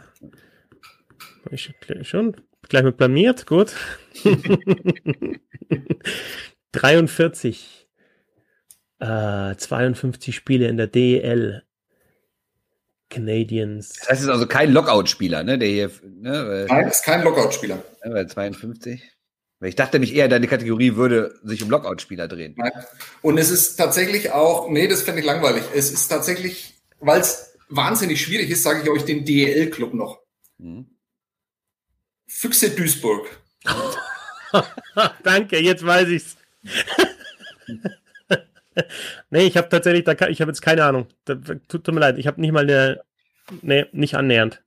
[1.51, 1.73] Ich
[2.03, 2.37] schon.
[2.69, 3.73] gleich mit blamiert, gut.
[6.73, 7.89] 43.
[8.99, 11.65] Äh, 52 Spiele in der DEL.
[13.11, 13.89] Canadiens.
[13.89, 15.59] Das heißt, es ist also kein Lockout-Spieler, ne?
[15.59, 16.67] Der hier, ne?
[16.69, 17.85] Nein, ist kein Lockout-Spieler.
[18.05, 19.03] Ja, bei 52.
[19.63, 22.55] Ich dachte nämlich eher, deine Kategorie würde sich um Lockout-Spieler drehen.
[22.57, 22.71] Nein.
[23.21, 25.65] Und es ist tatsächlich auch, nee, das fände ich langweilig.
[25.75, 30.21] Es ist tatsächlich, weil es wahnsinnig schwierig ist, sage ich euch den DEL-Club noch.
[30.59, 30.87] Hm.
[32.27, 33.29] Füchse Duisburg.
[35.25, 36.37] Danke, jetzt weiß ich's.
[39.31, 41.07] nee, ich habe tatsächlich, da ich habe jetzt keine Ahnung.
[41.25, 43.01] Da, tut, tut, mir leid, ich habe nicht mal eine,
[43.63, 44.63] nee, nicht annähernd.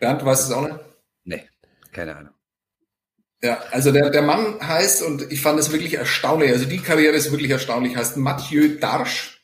[0.00, 0.78] Bernd, du weißt es auch nicht?
[1.24, 1.48] Nee,
[1.92, 2.32] keine Ahnung.
[3.42, 7.14] Ja, also der, der Mann heißt, und ich fand es wirklich erstaunlich, also die Karriere
[7.14, 9.40] ist wirklich erstaunlich, heißt Mathieu Darsch.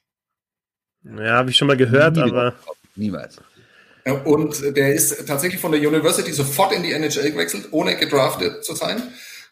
[1.05, 2.33] Ja, habe ich schon mal gehört, Niemals.
[2.33, 2.55] aber.
[2.97, 3.41] Niemals.
[4.25, 8.75] Und der ist tatsächlich von der University sofort in die NHL gewechselt, ohne gedraftet zu
[8.75, 9.03] sein.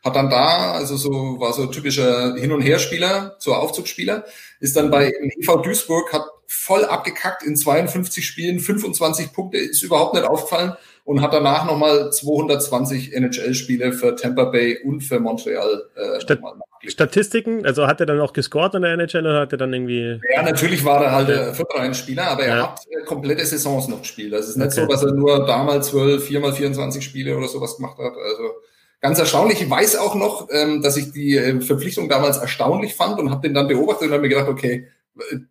[0.02, 4.24] Hat dann da, also so, war so typischer Hin- und Herspieler, so Aufzugsspieler,
[4.58, 10.14] ist dann bei EV Duisburg, hat voll abgekackt in 52 Spielen, 25 Punkte, ist überhaupt
[10.14, 10.74] nicht aufgefallen
[11.04, 16.40] und hat danach nochmal 220 NHL-Spiele für Tampa Bay und für Montreal äh, Stat
[16.84, 20.20] Statistiken, also hat er dann auch gescored in der NHL oder hat er dann irgendwie.
[20.34, 22.62] Ja, natürlich war er halt der Viertelreihenspieler, aber er ja.
[22.64, 24.32] hat äh, komplette Saisons noch gespielt.
[24.32, 24.80] Das ist nicht okay.
[24.80, 28.12] so, dass er nur damals 12, 4 mal 24 Spiele oder sowas gemacht hat.
[28.14, 28.54] Also
[29.02, 29.60] ganz erstaunlich.
[29.60, 33.42] Ich weiß auch noch, ähm, dass ich die äh, Verpflichtung damals erstaunlich fand und habe
[33.46, 34.88] den dann beobachtet und habe mir gedacht, okay,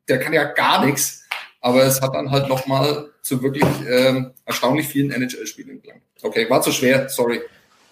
[0.07, 1.23] der kann ja gar nichts.
[1.59, 6.01] Aber es hat dann halt nochmal zu wirklich ähm, erstaunlich vielen NHL-Spielen gelangt.
[6.23, 7.41] Okay, war zu schwer, sorry.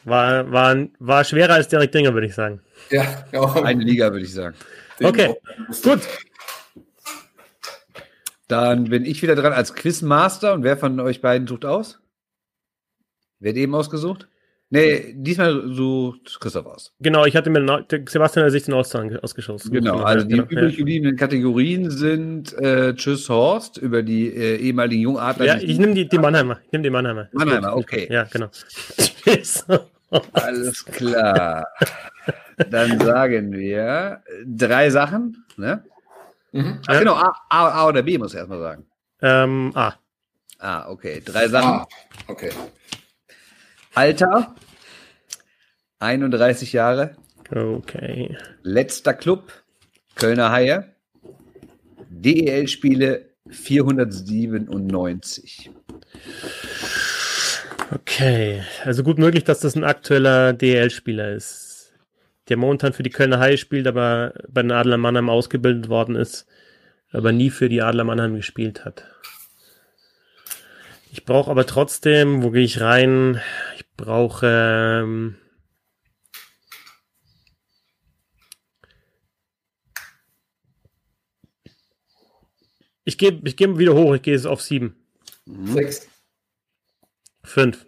[0.05, 2.61] War, war, war schwerer als Derek Dinger, würde ich sagen.
[2.89, 3.53] Ja, ja.
[3.61, 4.55] Eine Liga, würde ich sagen.
[5.03, 5.35] Okay,
[5.83, 5.99] gut.
[8.47, 10.53] Dann bin ich wieder dran als Quizmaster.
[10.53, 11.99] Und wer von euch beiden sucht aus?
[13.39, 14.27] Wird eben ausgesucht?
[14.71, 16.93] Nee, diesmal sucht Christoph aus.
[16.99, 19.71] Genau, ich hatte mir Sebastian der 16 ausgeschossen.
[19.71, 25.01] Genau, also die genau, übrig gebliebenen Kategorien sind äh, Tschüss Horst über die äh, ehemaligen
[25.01, 25.45] Jungadler.
[25.45, 26.59] Ja, ich nehme die, die Mannheimer.
[26.65, 27.29] Ich nehme die Mannheimer.
[27.31, 28.07] Mannheimer, okay.
[28.11, 28.49] Ja, genau.
[30.33, 31.67] Alles klar.
[32.69, 35.45] Dann sagen wir drei Sachen.
[35.57, 35.83] Ne?
[36.51, 36.79] Mhm.
[36.85, 36.99] Ach, ja.
[36.99, 38.85] Genau, A, A, A, oder B muss ich erstmal sagen.
[39.21, 39.93] Ähm, A.
[40.59, 41.21] Ah, okay.
[41.25, 41.81] Drei Sachen.
[41.81, 41.87] Ah,
[42.27, 42.51] okay.
[43.99, 44.55] Alter,
[45.99, 47.17] 31 Jahre.
[47.51, 48.37] Okay.
[48.63, 49.51] Letzter Club,
[50.15, 50.95] Kölner Haie.
[52.09, 55.69] DEL-Spiele 497.
[57.91, 61.91] Okay, also gut möglich, dass das ein aktueller DEL-Spieler ist,
[62.47, 66.47] der momentan für die Kölner Haie spielt, aber bei den Adler Mannheim ausgebildet worden ist,
[67.11, 69.03] aber nie für die Adler Mannheim gespielt hat.
[71.11, 73.41] Ich brauche aber trotzdem, wo gehe ich rein?
[73.99, 75.35] Ich brauche ähm,
[83.03, 84.95] Ich gehe ich geh wieder hoch, ich gehe es auf sieben.
[85.65, 86.07] Sechs.
[87.43, 87.85] Fünf.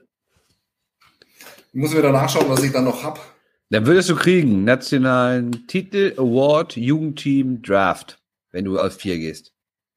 [1.71, 3.21] Ich muss wieder nachschauen, was ich da noch habe.
[3.69, 8.19] Dann würdest du kriegen nationalen Titel, Award, Jugendteam, Draft,
[8.51, 9.53] wenn du auf vier gehst.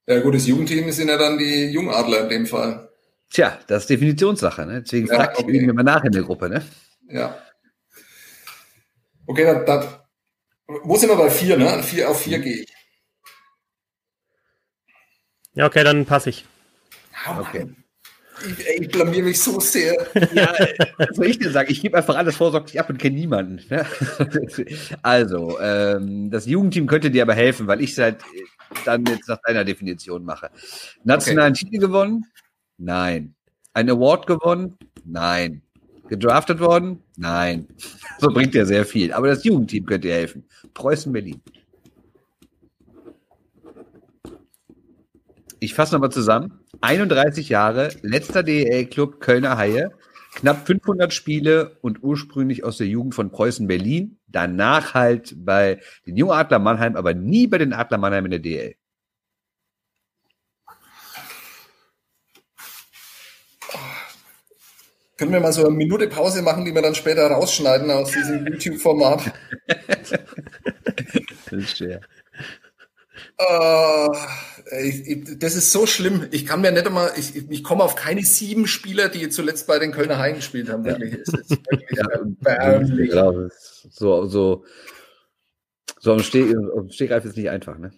[0.07, 2.94] Ja gut, das Jugendteam sind ja dann die Jungadler in dem Fall.
[3.31, 4.83] Tja, das ist Definitionssache, ne?
[4.83, 5.61] Deswegen ja, frag okay.
[5.61, 6.65] ich mal nach in der Gruppe, ne?
[7.09, 7.37] Ja.
[9.27, 9.89] Okay, dann, dann
[10.67, 11.83] wo sind wir bei vier, ne?
[11.83, 12.73] Vier auf vier gehe ich.
[15.55, 16.45] Ja, okay, dann passe ich.
[17.29, 17.67] Oh, okay.
[18.43, 19.95] Ich, ich blamier mich so sehr.
[20.35, 20.53] Ja,
[20.99, 21.71] was soll ich dir sagen?
[21.71, 23.61] Ich gebe einfach alles vorsorglich ab und kenne niemanden.
[23.71, 23.87] Ne?
[25.03, 28.19] Also, ähm, das Jugendteam könnte dir aber helfen, weil ich seit
[28.85, 30.51] dann jetzt nach deiner Definition mache.
[31.05, 31.67] Nationalen okay.
[31.67, 32.27] Titel gewonnen?
[32.79, 33.35] Nein.
[33.73, 34.79] Ein Award gewonnen?
[35.05, 35.63] Nein.
[36.09, 37.03] Gedraftet worden?
[37.17, 37.69] Nein.
[38.21, 39.13] So bringt er sehr viel.
[39.13, 40.45] Aber das Jugendteam könnte dir helfen.
[40.73, 41.43] Preußen Berlin.
[45.59, 46.61] Ich fasse nochmal zusammen.
[46.81, 49.91] 31 Jahre, letzter DEL-Club Kölner Haie,
[50.35, 54.19] knapp 500 Spiele und ursprünglich aus der Jugend von Preußen Berlin.
[54.29, 58.75] Danach halt bei den Jungadler Mannheim, aber nie bei den Adler Mannheim in der DL.
[65.17, 68.47] Können wir mal so eine Minute Pause machen, die wir dann später rausschneiden aus diesem
[68.47, 69.33] YouTube-Format?
[71.51, 72.01] das ist schwer.
[73.41, 74.15] Uh,
[74.81, 76.27] ich, ich, das ist so schlimm.
[76.31, 79.79] Ich kann mir nicht einmal, ich, ich komme auf keine sieben Spieler, die zuletzt bei
[79.79, 80.85] den Kölner Haien gespielt haben.
[80.85, 81.13] Wirklich.
[81.13, 81.19] Ja.
[81.21, 83.11] Es ist wirklich ja, erbärmlich.
[83.11, 83.49] Genau.
[83.91, 84.65] So, so,
[86.01, 87.93] so am, Steg, am Stegreif ist nicht einfach, ne?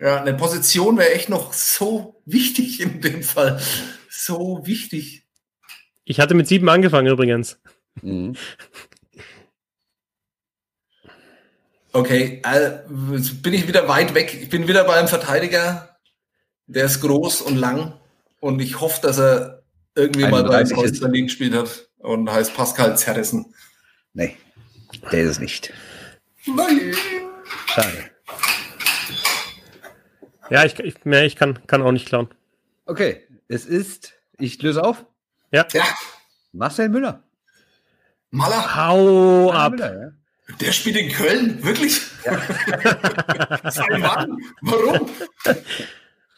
[0.00, 3.60] Ja, eine Position wäre echt noch so wichtig in dem Fall.
[4.08, 5.27] So wichtig.
[6.08, 7.60] Ich hatte mit sieben angefangen übrigens.
[8.00, 8.34] Mhm.
[11.92, 14.32] Okay, äh, bin ich wieder weit weg.
[14.40, 15.98] Ich bin wieder bei einem Verteidiger,
[16.66, 18.00] der ist groß und lang
[18.40, 19.62] und ich hoffe, dass er
[19.94, 23.54] irgendwie mal bei Berlin gespielt hat und heißt Pascal Zerrissen.
[24.14, 24.34] Nee,
[25.12, 25.74] der ist es nicht.
[26.46, 26.94] Nein.
[27.66, 28.04] Schade.
[30.48, 32.28] Ja, ich, ich, mehr, ich kann, kann auch nicht klauen.
[32.86, 35.04] Okay, es ist, ich löse auf.
[35.50, 35.66] Ja.
[35.72, 35.84] ja.
[36.52, 37.22] Marcel Müller.
[38.30, 38.76] Maler.
[38.76, 39.72] Hau ab.
[39.72, 40.10] Müller, ja.
[40.60, 42.00] Der spielt in Köln, wirklich?
[42.24, 43.70] Ja.
[43.70, 44.36] Sein Mann.
[44.62, 45.08] Warum?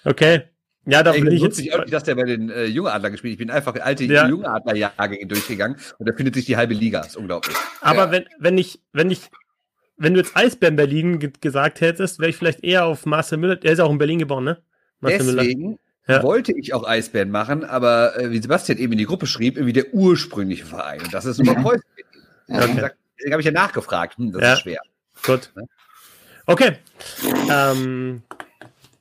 [0.04, 0.42] Okay.
[0.86, 3.32] Ja, da bin ich jetzt nicht, dass der bei den äh, Jungadler gespielt.
[3.32, 4.26] Ich bin einfach alte ja.
[4.26, 6.98] Jungadler-Jahrgänge durchgegangen und da findet sich die halbe Liga.
[7.00, 7.56] Das ist unglaublich.
[7.80, 8.10] Aber ja.
[8.10, 9.30] wenn, wenn ich, wenn ich,
[9.96, 13.56] wenn du jetzt Eisbären Berlin gesagt hättest, wäre ich vielleicht eher auf Marcel Müller.
[13.56, 14.62] Der ist auch in Berlin geboren, ne?
[15.00, 15.78] Marcel Deswegen
[16.10, 16.22] ja.
[16.22, 19.72] wollte ich auch Eisbären machen, aber äh, wie Sebastian eben in die Gruppe schrieb, irgendwie
[19.72, 21.00] der ursprüngliche Verein.
[21.00, 21.82] Und das ist immer Preußen.
[22.48, 22.64] Ja.
[22.64, 22.90] Okay.
[23.16, 24.16] Deswegen habe ich ja nachgefragt.
[24.16, 24.52] Hm, das ja.
[24.54, 24.80] ist schwer.
[25.24, 25.52] Gut.
[26.46, 26.76] Okay.
[27.50, 28.22] Ähm,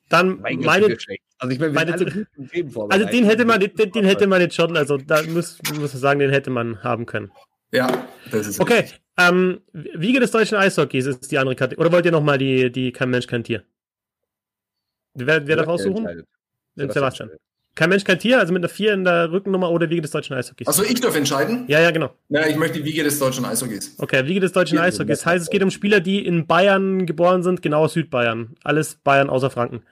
[0.10, 0.98] dann mein meine.
[1.42, 4.98] Also ich meine, meine, also den hätte man, den, den, hätte man jetzt schon, also
[4.98, 7.32] da muss, muss man sagen, den hätte man haben können.
[7.72, 8.90] Ja, das ist Okay.
[9.18, 11.88] Ähm, Wiege des deutschen Eishockeys ist die andere Kategorie.
[11.88, 13.64] Oder wollt ihr nochmal die, die Kein Mensch, kein Tier?
[15.14, 16.26] Wer, wer darf aussuchen?
[16.88, 17.30] Sebastian.
[17.30, 17.50] Sebastian.
[17.80, 20.36] Kein Mensch, kein Tier, also mit einer 4 in der Rückennummer oder Wiege des deutschen
[20.36, 20.68] Eishockeys.
[20.68, 21.64] Achso, ich darf entscheiden?
[21.68, 22.14] Ja, ja, genau.
[22.28, 23.96] Ja, ich möchte die Wiege des deutschen Eishockeys.
[24.00, 25.26] Okay, Wiege des deutschen Eishockeys.
[25.26, 28.56] Heißt, es geht um Spieler, die in Bayern geboren sind, genau Südbayern.
[28.66, 29.84] Alles Bayern außer Franken.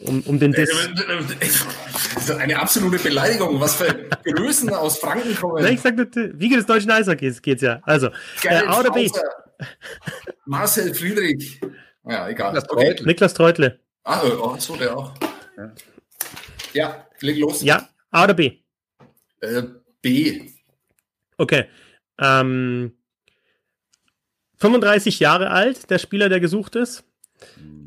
[0.00, 0.70] Um, um den Diss.
[0.70, 3.94] Äh, eine absolute Beleidigung, was für
[4.24, 5.62] Größen aus Franken kommen.
[5.62, 7.80] Ja, ich sagte, Wiege des deutschen Eishockeys geht's ja.
[7.82, 8.08] Also,
[8.42, 9.08] Geil, äh, A oder B?
[10.46, 11.60] Marcel Friedrich.
[12.04, 12.52] Ja, egal.
[12.52, 12.92] Niklas Treutle.
[12.92, 13.04] Okay.
[13.04, 13.78] Niklas Treutle.
[14.04, 15.12] Ah, oh, so, der auch.
[15.56, 15.70] Ja.
[16.74, 17.62] Ja, leg los.
[17.62, 18.58] Ja, A oder B?
[19.40, 19.62] Äh,
[20.02, 20.50] B.
[21.36, 21.66] Okay.
[22.18, 22.96] Ähm,
[24.56, 27.04] 35 Jahre alt, der Spieler, der gesucht ist.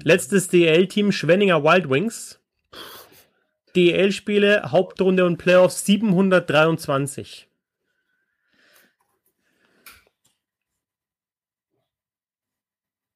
[0.03, 2.39] Letztes DL-Team Schwenninger Wild Wings.
[3.75, 7.47] DL-Spiele, Hauptrunde und Playoffs 723.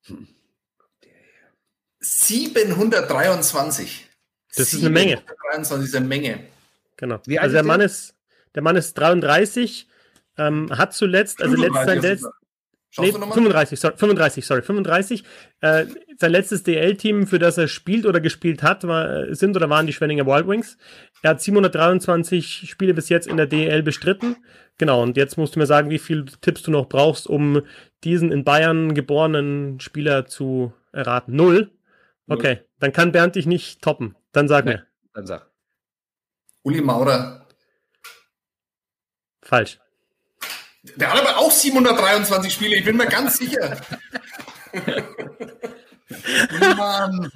[0.07, 0.28] Hm.
[1.99, 4.09] 723.
[4.55, 5.21] Das ist eine Menge.
[5.51, 6.39] 23 ist eine Menge.
[6.97, 7.19] Genau.
[7.25, 8.15] Wie also der Mann ist,
[8.53, 9.87] der Mann ist 33,
[10.37, 12.25] ähm, hat zuletzt, also letzt, sein letzt,
[12.97, 15.23] nee, 35, sorry, 35, sorry, 35.
[15.61, 15.85] Äh,
[16.17, 19.87] sein letztes DL-Team, für das er spielt oder gespielt hat, war, äh, sind oder waren
[19.87, 20.77] die Schwenninger Wild Wings.
[21.21, 24.37] Er hat 723 Spiele bis jetzt in der DL bestritten.
[24.77, 27.61] Genau, und jetzt musst du mir sagen, wie viele Tipps du noch brauchst, um
[28.03, 31.35] diesen in Bayern geborenen Spieler zu erraten.
[31.35, 31.71] Null?
[32.27, 34.15] Okay, dann kann Bernd dich nicht toppen.
[34.36, 34.86] Dann sag nee, mir.
[35.13, 35.49] Dann sag.
[36.63, 37.47] Uli Maurer.
[39.41, 39.79] Falsch.
[40.97, 43.77] Der hat aber auch 723 Spiele, ich bin mir ganz sicher.
[46.75, 47.31] Mann.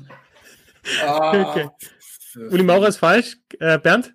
[1.02, 1.50] Ah.
[1.50, 1.70] Okay.
[2.50, 3.38] Uli Maurer ist falsch.
[3.62, 4.14] Äh, Bernd?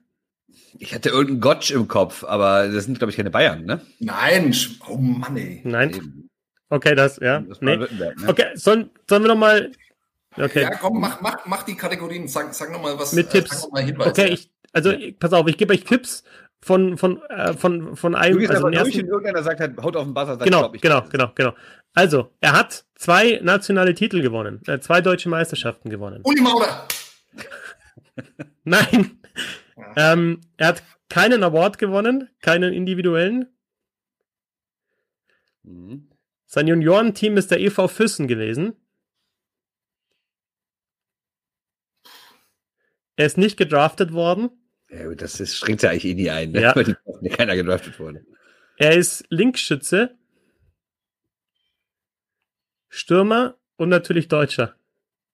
[0.79, 3.81] Ich hatte irgendeinen Gotsch im Kopf, aber das sind, glaube ich, keine Bayern, ne?
[3.99, 4.55] Nein,
[4.89, 5.63] oh Mann, ey.
[5.65, 6.29] Nein.
[6.69, 7.41] Okay, das, ja.
[7.41, 7.79] Das nee.
[7.79, 7.89] Ne?
[8.27, 9.73] Okay, sollen, sollen wir noch mal
[10.37, 10.63] Okay.
[10.63, 12.27] Ja, komm, mach, mach, mach die Kategorien.
[12.29, 13.13] Sag, sag nochmal was.
[13.13, 13.69] Mit äh, Tipps.
[13.71, 16.25] okay, ich, also pass auf, ich gebe euch Tipps
[16.61, 18.41] von, von, äh, von, von einem.
[18.41, 20.37] Du also ersten, und irgendeiner sagt halt, haut auf den Buzzer.
[20.39, 21.55] Sagt, genau, glaub, genau, genau, genau.
[21.95, 26.21] Also, er hat zwei nationale Titel gewonnen, äh, zwei deutsche Meisterschaften gewonnen.
[26.25, 26.89] Uli Maurer!
[28.65, 29.21] Nein.
[29.77, 30.13] Ja.
[30.13, 33.47] Ähm, er hat keinen Award gewonnen, keinen individuellen.
[35.63, 36.09] Mhm.
[36.47, 38.75] Sein Juniorenteam ist der EV Füssen gewesen.
[43.17, 44.51] Er ist nicht gedraftet worden.
[44.91, 46.61] Ja, das, das schränkt ja eigentlich eh nie ein, ne?
[46.63, 46.77] ja.
[46.77, 48.25] weil die keiner gedraftet wurde.
[48.77, 50.17] Er ist Linkschütze,
[52.89, 54.75] Stürmer und natürlich Deutscher.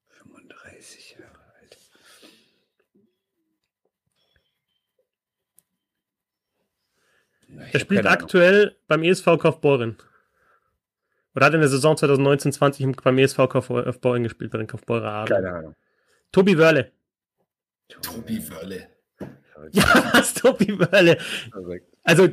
[0.08, 1.78] 35 Jahre alt.
[7.48, 9.96] Na, er spielt aktuell beim ESV Kaufbeuren.
[11.34, 15.36] Oder hat in der Saison 2019-20 beim ESV Kaufbeuren gespielt, bei den Kaufbeurer Adel.
[15.36, 15.76] Keine Ahnung.
[16.32, 16.92] Tobi Wörle.
[18.02, 18.88] Tobi Wörle.
[19.72, 21.18] Ja, das Tobi Wörle.
[22.02, 22.28] Also,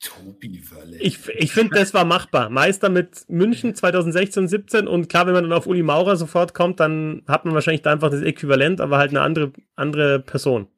[0.00, 0.96] Tobi Wörle.
[1.00, 2.48] Ich, ich finde, das war machbar.
[2.48, 6.80] Meister mit München 2016, 17 und klar, wenn man dann auf Uli Maurer sofort kommt,
[6.80, 10.68] dann hat man wahrscheinlich da einfach das Äquivalent, aber halt eine andere, andere Person.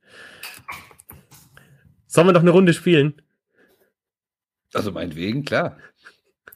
[2.07, 3.21] Sollen wir doch eine Runde spielen?
[4.73, 5.79] Also meinetwegen, klar.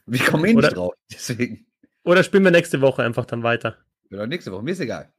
[0.06, 1.66] Wir kommen eh nicht oder, drauf, deswegen.
[2.04, 3.78] Oder spielen wir nächste Woche einfach dann weiter?
[4.10, 5.12] Oder nächste Woche, mir ist egal.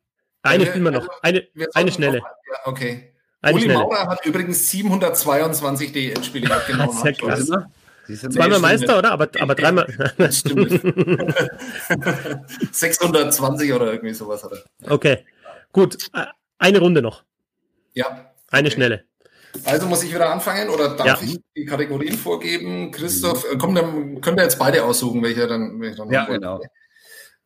[0.43, 1.07] Eine spielen wir noch.
[1.21, 2.19] Eine, eine schnelle.
[2.19, 3.13] Noch, ja, okay.
[3.41, 3.79] Eine Uli schnelle.
[3.79, 6.49] Maurer hat übrigens 722 DL-Spiele.
[7.01, 7.51] Sehr krass.
[8.05, 9.11] Zweimal Meister, oder?
[9.11, 9.87] Aber, aber dreimal.
[10.31, 10.81] Stimmt.
[12.71, 14.91] 620 oder irgendwie sowas hat er.
[14.91, 15.25] Okay,
[15.71, 15.97] gut.
[16.57, 17.23] Eine Runde noch.
[17.93, 18.31] Ja.
[18.49, 18.75] Eine okay.
[18.75, 19.03] schnelle.
[19.65, 21.17] Also muss ich wieder anfangen oder darf ja.
[21.21, 22.91] ich die Kategorien vorgeben?
[22.91, 26.59] Christoph, äh, komm, dann können wir jetzt beide aussuchen, welche dann, welche dann Ja, genau.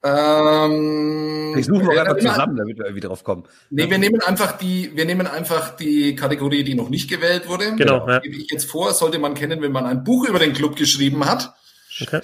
[0.03, 3.43] Ähm, ich suche wir einfach zusammen, damit wir irgendwie drauf kommen.
[3.69, 7.75] Nee, wir nehmen einfach die, wir nehmen einfach die Kategorie, die noch nicht gewählt wurde.
[7.75, 8.07] Genau.
[8.07, 8.19] Ja.
[8.19, 11.25] Gebe ich jetzt vor, sollte man kennen, wenn man ein Buch über den Club geschrieben
[11.25, 11.53] hat.
[11.99, 12.21] Okay.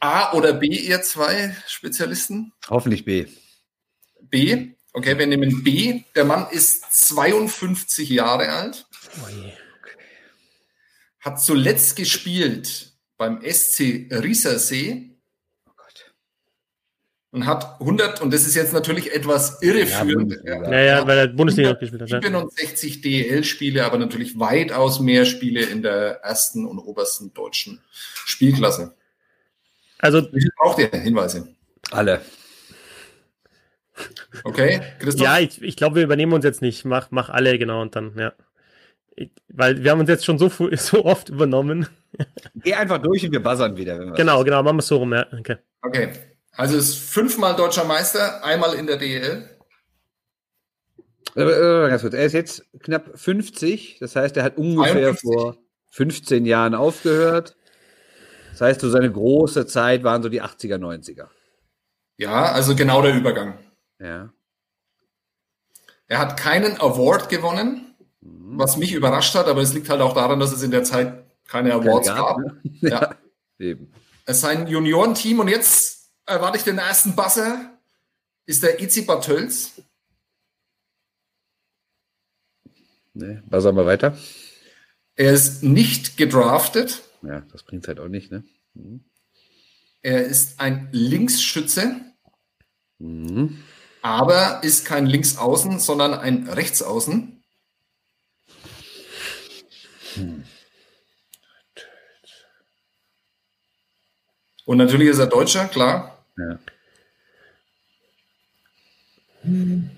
[0.00, 2.52] A oder B, ihr zwei Spezialisten?
[2.68, 3.26] Hoffentlich B.
[4.20, 4.74] B.
[4.92, 6.02] Okay, wir nehmen B.
[6.14, 8.86] Der Mann ist 52 Jahre alt.
[9.22, 9.28] Oh
[11.20, 15.15] Hat zuletzt gespielt beim SC Riesersee
[17.32, 20.38] und hat 100, und das ist jetzt natürlich etwas irreführend.
[20.44, 22.08] Ja, ja, ja weil er Bundesliga gespielt hat.
[22.08, 28.94] 67 DEL-Spiele, aber natürlich weitaus mehr Spiele in der ersten und obersten deutschen Spielklasse.
[29.98, 31.48] Also, wie viel braucht ihr Hinweise?
[31.90, 32.20] Alle.
[34.44, 35.24] Okay, Christoph?
[35.24, 36.84] Ja, ich, ich glaube, wir übernehmen uns jetzt nicht.
[36.84, 38.32] Mach, mach alle, genau, und dann, ja.
[39.14, 41.86] Ich, weil wir haben uns jetzt schon so, so oft übernommen.
[42.56, 44.12] Geh einfach durch und wir buzzern wieder.
[44.12, 45.26] genau, genau, machen wir es so rum, ja.
[45.32, 45.56] Okay.
[45.82, 46.12] Okay.
[46.56, 49.48] Also ist fünfmal deutscher Meister, einmal in der DEL.
[51.34, 52.14] Äh, äh, ganz kurz.
[52.14, 55.20] Er ist jetzt knapp 50, das heißt, er hat ungefähr 52.
[55.22, 55.56] vor
[55.90, 57.56] 15 Jahren aufgehört.
[58.52, 61.26] Das heißt, so seine große Zeit waren so die 80er, 90er.
[62.16, 63.58] Ja, also genau der Übergang.
[63.98, 64.32] Ja.
[66.08, 68.58] Er hat keinen Award gewonnen, mhm.
[68.58, 71.24] was mich überrascht hat, aber es liegt halt auch daran, dass es in der Zeit
[71.46, 72.38] keine Awards keine gab.
[72.38, 72.60] Ne?
[72.80, 72.88] Ja.
[72.88, 73.14] ja.
[73.58, 73.92] Eben.
[74.24, 75.95] Es ist ein Juniorenteam und jetzt
[76.26, 77.78] erwarte ich den ersten Basser.
[78.44, 79.72] Ist der Itzi Bartels.
[83.14, 84.16] Nee, Basser mal weiter.
[85.14, 87.02] Er ist nicht gedraftet.
[87.22, 88.44] Ja, das bringt halt auch nicht, ne?
[88.74, 89.04] Mhm.
[90.02, 92.00] Er ist ein Linksschütze.
[92.98, 93.64] Mhm.
[94.02, 97.42] Aber ist kein Linksaußen, sondern ein Rechtsaußen.
[100.14, 100.44] Hm.
[104.64, 106.15] Und natürlich ist er Deutscher, klar.
[106.38, 106.58] Ja.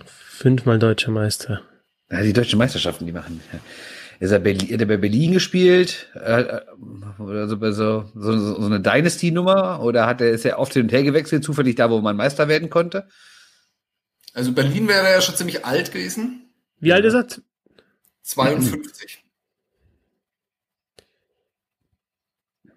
[0.05, 1.63] Fünfmal deutscher Meister.
[2.11, 3.41] Ja, die deutschen Meisterschaften, die machen.
[4.21, 6.09] Ist er, Berlin, hat er bei Berlin gespielt?
[6.15, 6.61] Äh,
[7.19, 9.81] also bei so, so, so eine Dynasty-Nummer?
[9.83, 12.49] Oder hat er, ist er oft hin und her gewechselt, zufällig da, wo man Meister
[12.49, 13.09] werden konnte?
[14.35, 16.51] Also Berlin wäre ja schon ziemlich alt gewesen.
[16.81, 17.27] Wie alt ist er?
[18.23, 19.25] 52.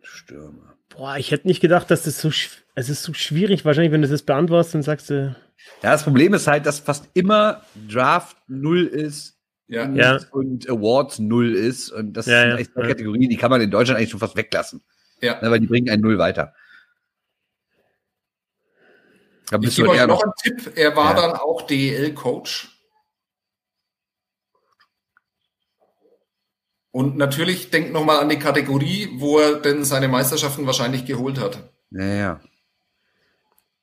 [0.01, 0.70] Stürmer.
[0.95, 2.29] Boah, ich hätte nicht gedacht, dass das so,
[2.75, 5.35] es ist so schwierig, wahrscheinlich, wenn du das beantwortest, dann sagst du.
[5.83, 9.37] Ja, das Problem ist halt, dass fast immer Draft null ist
[9.71, 9.85] ja.
[9.85, 10.19] Und, ja.
[10.31, 11.91] und Awards null ist.
[11.91, 14.35] Und das ja, sind echt zwei Kategorien, die kann man in Deutschland eigentlich schon fast
[14.35, 14.83] weglassen.
[15.21, 15.41] Ja.
[15.41, 16.53] Ne, weil die bringen einen Null weiter.
[19.49, 20.73] Da ich gebe euch noch einen Tipp.
[20.75, 22.70] Er war dann auch DEL-Coach.
[26.91, 31.59] Und natürlich denkt nochmal an die Kategorie, wo er denn seine Meisterschaften wahrscheinlich geholt hat.
[31.91, 32.41] Ja, ja.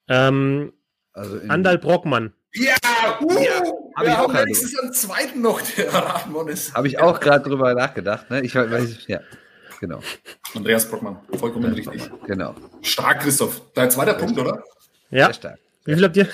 [0.09, 0.73] Ähm,
[1.13, 2.33] also Andal Brockmann.
[2.55, 2.75] Ja,
[3.21, 3.63] uh, ja
[3.99, 4.51] habe ich auch gerade.
[4.51, 5.87] ist am zweiten noch, der
[6.49, 6.75] ist.
[6.75, 8.31] Habe ich auch gerade drüber nachgedacht.
[8.31, 8.43] Ne?
[8.43, 9.21] Ich weiß, ja,
[9.81, 10.01] genau.
[10.55, 12.09] Andreas Brockmann, vollkommen richtig.
[12.27, 12.55] Genau.
[12.83, 13.61] Stark, Christoph.
[13.75, 14.63] Dein zweiter Punkt, oder?
[15.11, 15.27] Ja.
[15.27, 15.59] Sehr stark.
[15.85, 16.29] Wie viel habt ihr?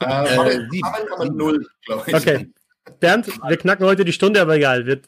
[0.00, 2.14] Äh, äh, 7,0, glaube ich.
[2.14, 2.52] Okay.
[3.00, 4.84] Bernd, wir knacken heute die Stunde, aber egal.
[4.86, 5.00] Wir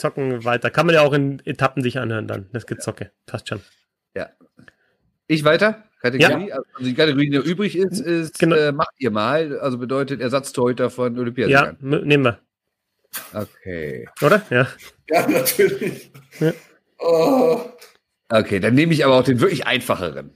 [0.00, 0.70] zocken weiter.
[0.70, 2.48] Kann man ja auch in Etappen sich anhören dann.
[2.52, 3.12] Das Gezocke.
[3.26, 3.60] Passt schon.
[4.14, 4.30] Ja.
[5.26, 5.84] Ich weiter?
[6.00, 6.48] Kategorie?
[6.48, 6.56] Ja.
[6.56, 8.56] Also die Kategorie, die übrig ist, ist genau.
[8.56, 9.58] äh, macht ihr mal.
[9.60, 11.46] Also bedeutet Ersatztorhüter von Olympia.
[11.46, 12.38] Ja, nehmen wir.
[13.32, 14.08] Okay.
[14.22, 14.42] Oder?
[14.50, 14.68] Ja.
[15.08, 16.10] Ja, natürlich.
[16.38, 16.52] Ja.
[16.98, 17.60] Oh.
[18.28, 20.30] Okay, dann nehme ich aber auch den wirklich einfacheren.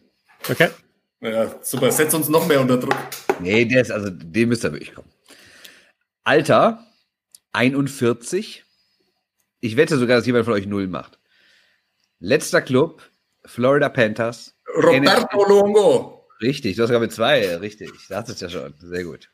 [0.48, 0.68] Okay.
[1.20, 1.90] Ja, super.
[1.90, 2.96] Setz uns noch mehr unter Druck.
[3.40, 5.08] Nee, der ist, also, dem müsste wirklich kommen.
[6.24, 6.84] Alter,
[7.52, 8.63] 41.
[9.64, 11.18] Ich wette sogar, dass jemand von euch null macht.
[12.20, 13.00] Letzter Club,
[13.46, 14.54] Florida Panthers.
[14.76, 16.28] Roberto Longo.
[16.42, 17.90] Richtig, du hast gerade zwei, richtig.
[17.98, 18.74] Ich dachte es ja schon.
[18.78, 19.30] Sehr gut.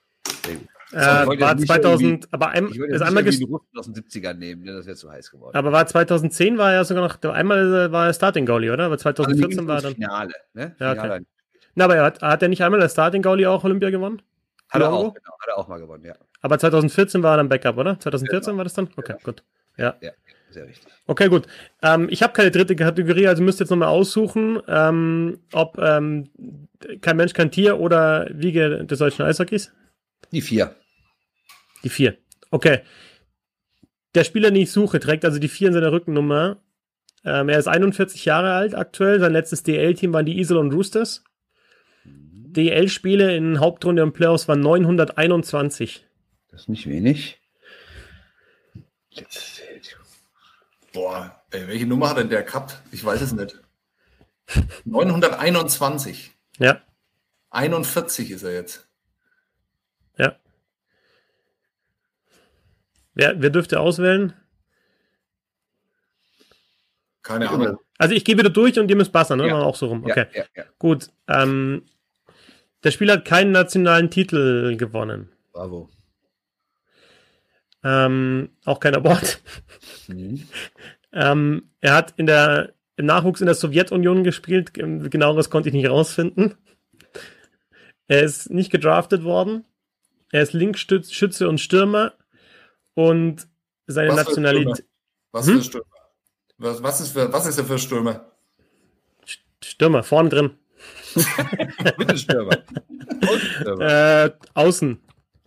[0.46, 0.68] Sehr gut.
[0.92, 4.74] Äh, war 2000, aber ein, ich ist einmal die Russen aus den 70ern nehmen, ne?
[4.74, 5.56] das wäre zu heiß geworden.
[5.56, 8.84] Aber war 2010 war er sogar noch, einmal war er Starting Goalie, oder?
[8.84, 9.94] Aber 2014 also war er dann.
[9.94, 10.76] Finale, ne?
[10.78, 11.26] Ja, okay.
[11.74, 14.22] Na, aber er hat, hat er nicht einmal als Starting Goalie auch Olympia gewonnen?
[14.68, 16.14] Hat er auch, genau, hat er auch mal gewonnen, ja.
[16.40, 17.98] Aber 2014 war er dann Backup, oder?
[17.98, 18.58] 2014 genau.
[18.58, 18.88] war das dann?
[18.96, 19.24] Okay, genau.
[19.24, 19.42] gut.
[19.80, 19.96] Ja.
[20.00, 20.10] ja.
[20.50, 20.92] Sehr richtig.
[21.06, 21.46] Okay, gut.
[21.80, 26.28] Ähm, ich habe keine dritte Kategorie, also müsst ihr jetzt nochmal aussuchen, ähm, ob ähm,
[27.00, 29.72] kein Mensch, kein Tier oder Wiege des deutschen Eishockeys.
[30.32, 30.74] Die vier.
[31.84, 32.16] Die vier.
[32.50, 32.80] Okay.
[34.14, 36.60] Der Spieler, den ich suche, trägt also die vier in seiner Rückennummer.
[37.24, 39.20] Ähm, er ist 41 Jahre alt aktuell.
[39.20, 41.22] Sein letztes DL-Team waren die Isel und Roosters.
[42.04, 46.04] DL-Spiele in Hauptrunde und Playoffs waren 921.
[46.50, 47.38] Das ist nicht wenig.
[50.92, 52.82] Boah, ey, welche Nummer hat denn der gehabt?
[52.92, 53.60] Ich weiß es nicht.
[54.84, 56.32] 921.
[56.58, 56.80] Ja.
[57.50, 58.88] 41 ist er jetzt.
[60.16, 60.36] Ja.
[63.14, 64.34] Wer, wer dürfte auswählen?
[67.22, 67.78] Keine Ahnung.
[67.98, 69.48] Also ich gehe wieder durch und ihr müsst passen, ne?
[69.48, 69.58] Ja.
[69.58, 70.04] Auch so rum.
[70.04, 70.26] Okay.
[70.32, 71.10] Ja, ja, Gut.
[71.28, 71.86] Ähm,
[72.82, 75.30] der Spieler hat keinen nationalen Titel gewonnen.
[75.52, 75.90] Bravo.
[77.82, 79.42] Ähm, auch kein Abort.
[80.08, 80.46] Mhm.
[81.12, 84.74] ähm, er hat in der, im Nachwuchs in der Sowjetunion gespielt.
[84.74, 86.56] Genaueres konnte ich nicht rausfinden.
[88.06, 89.64] Er ist nicht gedraftet worden.
[90.32, 92.14] Er ist Linksschütze und Stürmer.
[92.94, 93.48] Und
[93.86, 94.84] seine was Nationalität.
[95.32, 95.58] Was hm?
[95.58, 95.86] für Stürmer?
[96.58, 98.32] Was, was, ist für, was ist er für Stürmer?
[99.62, 100.58] Stürmer, vorne drin.
[101.98, 102.56] Mittelstürmer.
[103.80, 104.98] Äh, außen.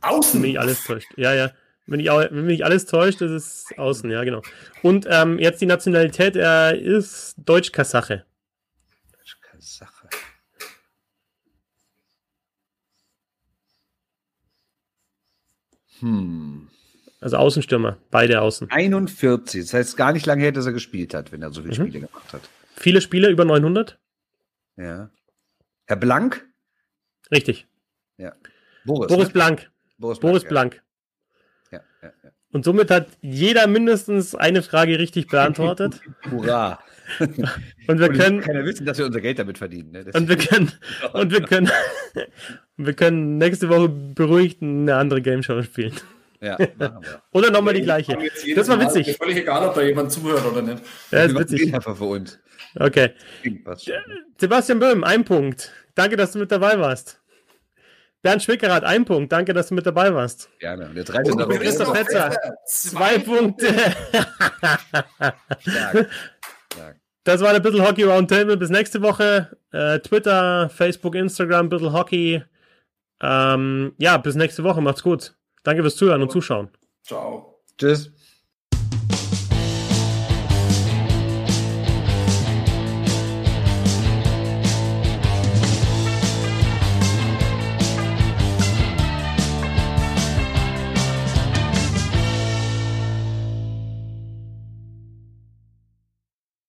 [0.02, 0.42] Außen?
[0.42, 1.08] Mich alles täuscht.
[1.18, 1.52] Ja, ja.
[1.86, 4.42] Wenn, ich, wenn mich alles täuscht, ist es außen, ja, genau.
[4.82, 8.26] Und ähm, jetzt die Nationalität, er ist Deutsch-Kasache.
[9.12, 10.08] Deutsch-Kasache.
[16.00, 16.70] Hm.
[17.20, 18.70] Also Außenstürmer, beide Außen.
[18.70, 21.74] 41, das heißt gar nicht lange her, dass er gespielt hat, wenn er so viele
[21.80, 21.88] mhm.
[21.88, 22.42] Spiele gemacht hat.
[22.76, 23.98] Viele Spiele, über 900?
[24.78, 25.10] Ja.
[25.86, 26.46] Herr Blank?
[27.32, 27.68] Richtig.
[28.18, 28.34] Ja.
[28.86, 29.34] Boris, Boris ne?
[29.34, 29.72] Blank.
[29.98, 30.34] Boris Blank.
[30.34, 30.83] Boris Blank.
[32.04, 32.10] Ja.
[32.10, 36.02] Ja, ja, Und somit hat jeder mindestens eine Frage richtig beantwortet.
[36.32, 36.80] Hurra.
[37.88, 38.42] und wir können.
[38.42, 39.92] Keiner wissen, dass wir unser Geld damit verdienen.
[39.92, 40.06] Ne?
[40.14, 40.72] Und wir können.
[41.14, 41.70] und wir können.
[42.78, 45.94] wir können nächste Woche beruhigt eine andere Game Show spielen.
[46.42, 46.58] Ja,
[47.32, 48.18] oder nochmal die gleiche.
[48.54, 49.08] Das war witzig.
[49.08, 50.84] Ist völlig egal, ob da jemand zuhört oder nicht.
[51.10, 51.74] Ja, ist witzig.
[51.74, 52.38] Einfach für uns.
[52.76, 53.12] Okay.
[54.38, 55.72] Sebastian Böhm, ein Punkt.
[55.96, 57.23] Danke, dass du mit dabei warst.
[58.24, 59.32] Bernd Schwickerath, ein Punkt.
[59.32, 60.50] Danke, dass du mit dabei warst.
[60.60, 60.88] Gerne.
[60.88, 63.68] Und der zweite Und Christoph Fetzer, zwei Punkte.
[65.60, 66.10] Stark.
[66.74, 66.96] Stark.
[67.26, 68.56] Das war der Bittle Hockey Roundtable.
[68.58, 69.58] Bis nächste Woche.
[69.72, 72.42] Äh, Twitter, Facebook, Instagram, Bittle Hockey.
[73.22, 74.82] Ähm, ja, bis nächste Woche.
[74.82, 75.36] Macht's gut.
[75.64, 76.70] Danke fürs Zuhören und Zuschauen.
[77.04, 77.62] Ciao.
[77.78, 78.10] Tschüss.